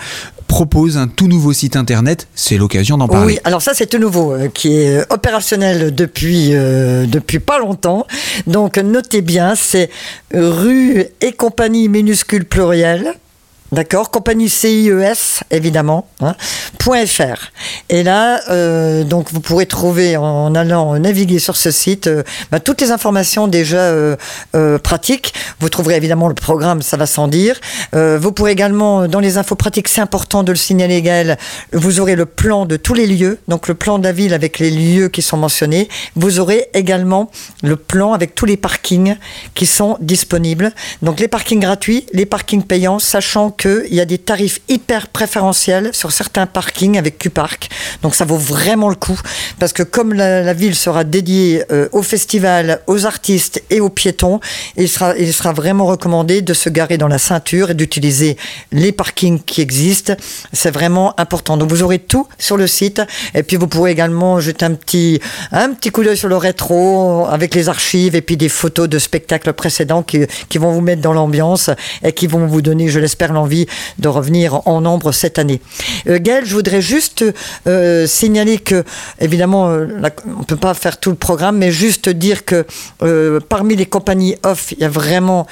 propose 0.47 0.95
un 0.95 1.09
tout 1.09 1.27
nouveau 1.27 1.51
site 1.51 1.75
internet. 1.75 2.29
C'est 2.33 2.55
l'occasion 2.55 2.97
d'en 2.97 3.09
parler. 3.09 3.33
Oui, 3.33 3.39
alors 3.43 3.61
ça 3.61 3.73
c'est 3.73 3.87
tout 3.87 3.97
nouveau, 3.97 4.31
euh, 4.31 4.47
qui 4.47 4.77
est 4.77 5.03
opérationnel 5.11 5.93
depuis 5.93 6.51
euh, 6.53 7.07
depuis 7.07 7.39
pas 7.39 7.59
longtemps. 7.59 8.07
Donc 8.47 8.77
notez 8.77 9.21
bien, 9.21 9.55
c'est 9.55 9.89
rue 10.33 11.03
et 11.19 11.33
compagnie 11.33 11.89
minuscule 11.89 12.45
pluriel. 12.45 13.15
D'accord, 13.73 14.11
compagnie 14.11 14.49
CIES 14.49 15.41
évidemment, 15.49 16.05
hein, 16.21 16.35
.fr. 16.79 17.51
Et 17.89 18.03
là, 18.03 18.39
euh, 18.51 19.03
donc 19.03 19.31
vous 19.31 19.39
pourrez 19.39 19.65
trouver 19.65 20.15
en 20.15 20.53
allant 20.53 20.99
naviguer 20.99 21.39
sur 21.39 21.55
ce 21.55 21.71
site 21.71 22.05
euh, 22.05 22.21
bah, 22.51 22.59
toutes 22.59 22.81
les 22.81 22.91
informations 22.91 23.47
déjà 23.47 23.79
euh, 23.79 24.15
pratiques. 24.77 25.33
Vous 25.59 25.69
trouverez 25.69 25.95
évidemment 25.95 26.27
le 26.27 26.35
programme, 26.35 26.83
ça 26.83 26.97
va 26.97 27.07
sans 27.07 27.27
dire. 27.27 27.59
Vous 27.93 28.31
pourrez 28.31 28.51
également 28.51 29.07
dans 29.07 29.19
les 29.19 29.37
infos 29.37 29.55
pratiques, 29.55 29.87
c'est 29.87 30.01
important 30.01 30.43
de 30.43 30.51
le 30.51 30.57
signaler 30.57 31.01
Gaël, 31.01 31.39
vous 31.71 31.99
aurez 31.99 32.15
le 32.15 32.27
plan 32.27 32.67
de 32.67 32.77
tous 32.77 32.93
les 32.93 33.07
lieux, 33.07 33.39
donc 33.47 33.67
le 33.67 33.73
plan 33.73 33.97
de 33.97 34.03
la 34.03 34.11
ville 34.11 34.35
avec 34.35 34.59
les 34.59 34.69
lieux 34.69 35.09
qui 35.09 35.23
sont 35.23 35.37
mentionnés. 35.37 35.89
Vous 36.15 36.39
aurez 36.39 36.67
également 36.75 37.31
le 37.63 37.75
plan 37.75 38.13
avec 38.13 38.35
tous 38.35 38.45
les 38.45 38.57
parkings 38.57 39.15
qui 39.55 39.65
sont 39.65 39.97
disponibles. 39.99 40.71
Donc 41.01 41.19
les 41.19 41.27
parkings 41.27 41.59
gratuits, 41.59 42.05
les 42.13 42.27
parkings 42.27 42.63
payants, 42.63 42.99
sachant 42.99 43.49
qu'il 43.63 43.95
y 43.95 44.01
a 44.01 44.05
des 44.05 44.17
tarifs 44.17 44.59
hyper 44.67 45.07
préférentiels 45.07 45.91
sur 45.93 46.11
certains 46.11 46.45
parkings 46.45 46.97
avec 46.97 47.17
Q-Park. 47.17 47.69
Donc 48.01 48.13
ça 48.13 48.25
vaut 48.25 48.37
vraiment 48.37 48.89
le 48.89 48.95
coup 48.95 49.17
parce 49.57 49.71
que 49.71 49.83
comme 49.83 50.13
la, 50.13 50.41
la 50.41 50.53
ville 50.53 50.75
sera 50.75 51.05
dédiée 51.05 51.63
euh, 51.71 51.87
au 51.93 52.03
festival, 52.03 52.81
aux 52.87 53.05
artistes 53.05 53.63
et 53.69 53.79
aux 53.79 53.89
piétons, 53.89 54.41
il 54.75 54.89
sera, 54.89 55.15
il 55.17 55.33
sera 55.33 55.53
vraiment 55.53 55.85
recommandé 55.85 56.41
de 56.41 56.53
se 56.53 56.67
garer 56.67 56.97
dans 56.97 57.07
la 57.07 57.19
ceinture 57.19 57.71
et 57.71 57.73
d'utiliser 57.73 58.35
les 58.73 58.91
parkings 58.91 59.39
qui 59.41 59.61
existent. 59.61 60.13
C'est 60.51 60.71
vraiment 60.71 61.17
important. 61.17 61.55
Donc 61.55 61.69
vous 61.69 61.83
aurez 61.83 61.99
tout 61.99 62.27
sur 62.37 62.57
le 62.57 62.67
site 62.67 63.01
et 63.33 63.43
puis 63.43 63.55
vous 63.55 63.67
pourrez 63.67 63.91
également 63.91 64.41
jeter 64.41 64.65
un 64.65 64.73
petit, 64.73 65.21
un 65.53 65.69
petit 65.69 65.89
coup 65.89 66.03
d'œil 66.03 66.17
sur 66.17 66.27
le 66.27 66.37
rétro 66.37 67.27
avec 67.29 67.55
les 67.55 67.69
archives 67.69 68.13
et 68.13 68.21
puis 68.21 68.35
des 68.35 68.49
photos 68.49 68.89
de 68.89 68.99
spectacles 68.99 69.53
précédents 69.53 70.03
qui, 70.03 70.25
qui 70.49 70.57
vont 70.57 70.73
vous 70.73 70.81
mettre 70.81 71.01
dans 71.01 71.13
l'ambiance 71.13 71.69
et 72.03 72.11
qui 72.11 72.27
vont 72.27 72.45
vous 72.45 72.61
donner, 72.61 72.89
je 72.89 72.99
l'espère, 72.99 73.31
l'envie 73.31 73.52
de 73.99 74.07
revenir 74.07 74.67
en 74.67 74.81
nombre 74.81 75.11
cette 75.11 75.39
année. 75.39 75.61
Euh, 76.07 76.19
Gaël, 76.19 76.45
je 76.45 76.53
voudrais 76.53 76.81
juste 76.81 77.23
euh, 77.67 78.07
signaler 78.07 78.57
que, 78.57 78.83
évidemment, 79.19 79.69
euh, 79.69 79.87
on 80.25 80.39
ne 80.39 80.45
peut 80.45 80.57
pas 80.57 80.73
faire 80.73 80.99
tout 80.99 81.09
le 81.09 81.15
programme, 81.15 81.57
mais 81.57 81.71
juste 81.71 82.09
dire 82.09 82.45
que 82.45 82.65
euh, 83.01 83.39
parmi 83.47 83.75
les 83.75 83.85
compagnies 83.85 84.35
off, 84.43 84.71
il 84.71 84.79
y 84.79 84.85
a 84.85 84.89
vraiment, 84.89 85.47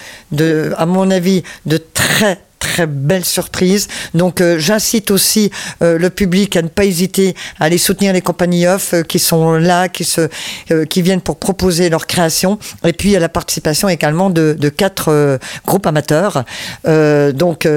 à 0.77 0.85
mon 0.85 1.11
avis, 1.11 1.43
de 1.65 1.77
très 1.77 2.39
très 2.61 2.87
belle 2.87 3.25
surprise. 3.25 3.89
Donc 4.13 4.39
euh, 4.39 4.57
j'incite 4.59 5.11
aussi 5.11 5.51
euh, 5.81 5.97
le 5.97 6.09
public 6.09 6.55
à 6.55 6.61
ne 6.61 6.69
pas 6.69 6.85
hésiter 6.85 7.35
à 7.59 7.65
aller 7.65 7.79
soutenir 7.79 8.13
les 8.13 8.21
compagnies 8.21 8.67
off 8.67 8.93
euh, 8.93 9.01
qui 9.01 9.19
sont 9.19 9.53
là, 9.53 9.89
qui 9.89 10.05
se, 10.05 10.29
euh, 10.71 10.85
qui 10.85 11.01
viennent 11.01 11.21
pour 11.21 11.37
proposer 11.37 11.89
leur 11.89 12.05
création. 12.07 12.59
Et 12.85 12.93
puis 12.93 13.15
à 13.15 13.19
la 13.19 13.29
participation 13.29 13.89
également 13.89 14.29
de, 14.29 14.55
de 14.57 14.69
quatre 14.69 15.09
euh, 15.09 15.37
groupes 15.65 15.87
amateurs. 15.87 16.43
Donc 16.85 17.67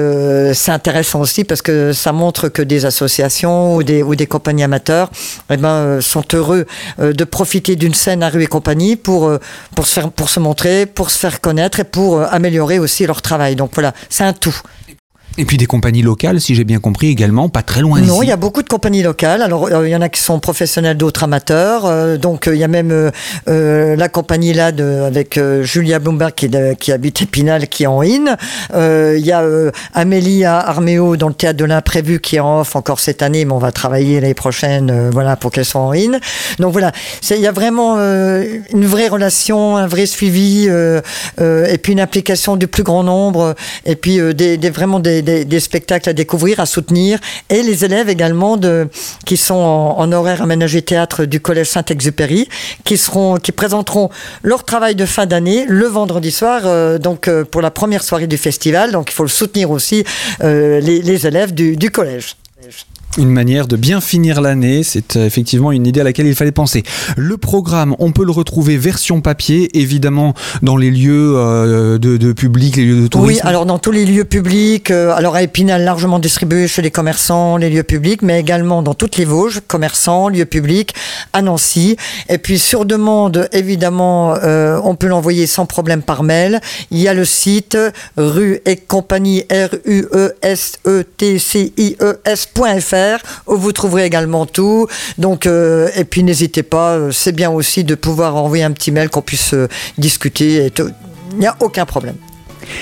c'est 0.53 0.71
intéressant 0.71 1.21
aussi 1.21 1.43
parce 1.43 1.61
que 1.61 1.93
ça 1.93 2.11
montre 2.11 2.49
que 2.49 2.61
des 2.61 2.85
associations 2.85 3.75
ou 3.75 3.83
des, 3.83 4.03
ou 4.03 4.15
des 4.15 4.27
compagnies 4.27 4.63
amateurs 4.63 5.09
eh 5.49 5.57
ben, 5.57 5.99
sont 6.01 6.23
heureux 6.33 6.65
de 6.99 7.23
profiter 7.23 7.75
d'une 7.75 7.93
scène 7.93 8.21
à 8.21 8.29
rue 8.29 8.43
et 8.43 8.47
compagnie 8.47 8.95
pour, 8.95 9.31
pour, 9.75 9.87
se 9.87 9.93
faire, 9.93 10.11
pour 10.11 10.29
se 10.29 10.39
montrer, 10.39 10.85
pour 10.85 11.09
se 11.09 11.17
faire 11.17 11.41
connaître 11.41 11.79
et 11.79 11.83
pour 11.83 12.21
améliorer 12.21 12.77
aussi 12.77 13.05
leur 13.07 13.21
travail. 13.21 13.55
Donc 13.55 13.71
voilà, 13.73 13.93
c'est 14.09 14.23
un 14.23 14.33
tout. 14.33 14.61
Et 15.37 15.43
puis 15.43 15.57
des 15.57 15.65
compagnies 15.65 16.01
locales, 16.01 16.39
si 16.39 16.55
j'ai 16.55 16.63
bien 16.63 16.79
compris, 16.79 17.09
également, 17.09 17.49
pas 17.49 17.61
très 17.61 17.81
loin 17.81 17.99
Non, 17.99 18.23
il 18.23 18.29
y 18.29 18.31
a 18.31 18.37
beaucoup 18.37 18.63
de 18.63 18.69
compagnies 18.69 19.03
locales. 19.03 19.41
Alors, 19.41 19.67
euh, 19.67 19.85
il 19.85 19.91
y 19.91 19.95
en 19.95 20.01
a 20.01 20.07
qui 20.07 20.21
sont 20.21 20.39
professionnels, 20.39 20.95
d'autres 20.95 21.23
amateurs. 21.23 21.85
Euh, 21.85 22.15
donc, 22.17 22.47
euh, 22.47 22.55
il 22.55 22.61
y 22.61 22.63
a 22.63 22.69
même 22.69 23.11
la 23.47 24.09
compagnie 24.09 24.53
là 24.53 24.71
de, 24.71 25.01
avec 25.01 25.39
Julia 25.61 25.99
Bloomberg 25.99 26.33
qui, 26.33 26.49
qui, 26.79 26.91
habite 26.91 27.21
Épinal, 27.21 27.67
qui 27.67 27.83
est 27.83 27.87
en 27.87 28.01
in. 28.01 28.37
il 28.73 29.25
y 29.25 29.31
a 29.31 29.43
Amélie 29.93 30.45
Arméo 30.45 31.17
dans 31.17 31.27
le 31.27 31.33
théâtre 31.33 31.57
de 31.57 31.65
l'imprévu 31.65 32.19
qui 32.19 32.37
est 32.37 32.39
en 32.39 32.61
off 32.61 32.75
encore 32.75 32.99
cette 32.99 33.21
année, 33.21 33.45
mais 33.45 33.51
on 33.51 33.59
va 33.59 33.71
travailler 33.71 34.21
l'année 34.21 34.33
prochaine, 34.33 35.09
voilà, 35.11 35.35
pour 35.35 35.51
qu'elle 35.51 35.65
soit 35.65 35.81
en 35.81 35.93
in. 35.93 36.19
Donc 36.59 36.71
voilà, 36.71 36.91
il 37.29 37.39
y 37.39 37.47
a 37.47 37.51
vraiment 37.51 37.95
une 37.97 38.85
vraie 38.85 39.07
relation, 39.07 39.77
un 39.77 39.87
vrai 39.87 40.05
suivi, 40.05 40.67
et 40.67 41.77
puis 41.81 41.93
une 41.93 41.99
application 41.99 42.55
du 42.55 42.67
plus 42.67 42.83
grand 42.83 43.03
nombre, 43.03 43.55
et 43.85 43.95
puis 43.95 44.19
des, 44.33 44.57
des, 44.57 44.69
vraiment 44.69 44.99
des 44.99 45.24
des, 45.25 45.59
spectacles 45.59 46.09
à 46.09 46.13
découvrir, 46.13 46.59
à 46.59 46.65
soutenir, 46.65 47.19
et 47.49 47.63
les 47.63 47.83
élèves 47.83 48.09
également 48.09 48.57
qui 49.25 49.37
sont 49.37 49.55
en, 49.55 50.11
horaire 50.11 50.41
aménagé 50.41 50.81
théâtre 50.81 51.25
du 51.25 51.39
collège 51.39 51.67
Saint-Exupéry, 51.67 52.47
qui 52.83 52.97
seront, 52.97 53.37
qui 53.37 53.51
présenteront 53.51 54.09
leur 54.43 54.63
travail 54.63 54.95
de 54.95 55.05
fin 55.05 55.25
d'année 55.25 55.65
le 55.67 55.87
vendredi 55.87 56.31
soir, 56.31 56.61
euh, 56.65 56.97
donc 56.97 57.27
euh, 57.27 57.43
pour 57.43 57.61
la 57.61 57.71
première 57.71 58.03
soirée 58.03 58.27
du 58.27 58.37
festival. 58.37 58.91
Donc 58.91 59.11
il 59.11 59.13
faut 59.13 59.23
le 59.23 59.29
soutenir 59.29 59.71
aussi 59.71 60.03
euh, 60.43 60.79
les, 60.79 61.27
élèves 61.27 61.53
du 61.53 61.91
collège 61.91 62.35
une 63.17 63.29
manière 63.29 63.67
de 63.67 63.75
bien 63.75 64.01
finir 64.01 64.41
l'année. 64.41 64.83
C'est 64.83 65.15
euh, 65.15 65.25
effectivement 65.25 65.71
une 65.71 65.87
idée 65.87 66.01
à 66.01 66.03
laquelle 66.03 66.27
il 66.27 66.35
fallait 66.35 66.51
penser. 66.51 66.83
Le 67.17 67.37
programme, 67.37 67.95
on 67.99 68.11
peut 68.11 68.25
le 68.25 68.31
retrouver 68.31 68.77
version 68.77 69.21
papier, 69.21 69.77
évidemment 69.77 70.33
dans 70.61 70.77
les 70.77 70.91
lieux 70.91 71.33
euh, 71.35 71.97
de, 71.97 72.33
public, 72.33 72.75
les 72.75 72.85
lieux 72.85 73.01
de 73.01 73.07
tourisme. 73.07 73.41
Oui, 73.43 73.49
alors 73.49 73.65
dans 73.65 73.79
tous 73.79 73.91
les 73.91 74.05
lieux 74.05 74.25
publics, 74.25 74.91
euh, 74.91 75.13
alors 75.15 75.35
à 75.35 75.43
Épinal 75.43 75.83
largement 75.83 76.19
distribué 76.19 76.67
chez 76.67 76.81
les 76.81 76.91
commerçants, 76.91 77.57
les 77.57 77.69
lieux 77.69 77.83
publics, 77.83 78.21
mais 78.21 78.39
également 78.39 78.81
dans 78.81 78.93
toutes 78.93 79.17
les 79.17 79.25
Vosges, 79.25 79.61
commerçants, 79.67 80.29
lieux 80.29 80.45
publics, 80.45 80.93
à 81.33 81.41
Nancy. 81.41 81.97
Et 82.29 82.37
puis 82.37 82.59
sur 82.59 82.85
demande, 82.85 83.47
évidemment, 83.51 84.35
on 84.83 84.95
peut 84.95 85.07
l'envoyer 85.07 85.47
sans 85.47 85.65
problème 85.65 86.01
par 86.01 86.23
mail. 86.23 86.59
Il 86.91 86.99
y 86.99 87.07
a 87.07 87.13
le 87.13 87.25
site 87.25 87.77
rue 88.17 88.59
et 88.65 88.75
compagnie 88.77 89.43
r 89.51 89.75
u 89.85 90.05
e 90.13 90.35
s 90.41 90.79
e 90.85 91.03
t 91.17 91.39
c 91.39 91.73
i 91.77 91.95
e 91.99 92.17
s.fr 92.25 93.04
où 93.47 93.55
vous 93.55 93.71
trouverez 93.71 94.05
également 94.05 94.45
tout. 94.45 94.87
Donc, 95.17 95.45
euh, 95.45 95.89
et 95.95 96.03
puis 96.05 96.23
n'hésitez 96.23 96.63
pas, 96.63 96.95
euh, 96.95 97.11
c'est 97.11 97.31
bien 97.31 97.51
aussi 97.51 97.83
de 97.83 97.95
pouvoir 97.95 98.35
envoyer 98.35 98.63
un 98.63 98.71
petit 98.71 98.91
mail 98.91 99.09
qu'on 99.09 99.21
puisse 99.21 99.53
euh, 99.53 99.67
discuter. 99.97 100.71
Il 101.31 101.37
n'y 101.37 101.47
a 101.47 101.55
aucun 101.59 101.85
problème. 101.85 102.15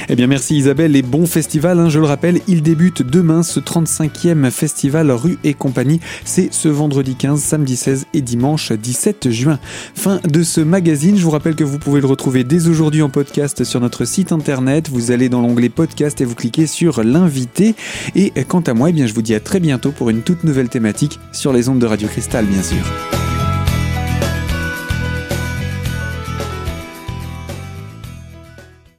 Eh 0.09 0.15
bien 0.15 0.27
merci 0.27 0.55
Isabelle 0.55 0.95
et 0.95 1.01
bon 1.01 1.25
festival, 1.25 1.79
hein. 1.79 1.89
je 1.89 1.99
le 1.99 2.05
rappelle, 2.05 2.39
il 2.47 2.61
débute 2.61 3.01
demain 3.01 3.43
ce 3.43 3.59
35e 3.59 4.49
festival 4.51 5.11
rue 5.11 5.37
et 5.43 5.53
compagnie, 5.53 5.99
c'est 6.25 6.53
ce 6.53 6.67
vendredi 6.67 7.15
15, 7.15 7.41
samedi 7.41 7.75
16 7.75 8.05
et 8.13 8.21
dimanche 8.21 8.71
17 8.71 9.29
juin. 9.29 9.59
Fin 9.95 10.19
de 10.27 10.43
ce 10.43 10.61
magazine, 10.61 11.17
je 11.17 11.23
vous 11.23 11.31
rappelle 11.31 11.55
que 11.55 11.63
vous 11.63 11.79
pouvez 11.79 12.01
le 12.01 12.07
retrouver 12.07 12.43
dès 12.43 12.67
aujourd'hui 12.67 13.01
en 13.01 13.09
podcast 13.09 13.63
sur 13.63 13.79
notre 13.79 14.05
site 14.05 14.31
internet, 14.31 14.89
vous 14.89 15.11
allez 15.11 15.29
dans 15.29 15.41
l'onglet 15.41 15.69
podcast 15.69 16.21
et 16.21 16.25
vous 16.25 16.35
cliquez 16.35 16.67
sur 16.67 17.03
l'invité 17.03 17.75
et 18.15 18.31
quant 18.47 18.61
à 18.61 18.73
moi, 18.73 18.89
eh 18.89 18.93
bien 18.93 19.07
je 19.07 19.13
vous 19.13 19.21
dis 19.21 19.35
à 19.35 19.39
très 19.39 19.59
bientôt 19.59 19.91
pour 19.91 20.09
une 20.09 20.21
toute 20.21 20.43
nouvelle 20.43 20.69
thématique 20.69 21.19
sur 21.31 21.53
les 21.53 21.69
ondes 21.69 21.79
de 21.79 21.85
Radio 21.85 22.07
Cristal 22.07 22.45
bien 22.45 22.63
sûr. 22.63 23.22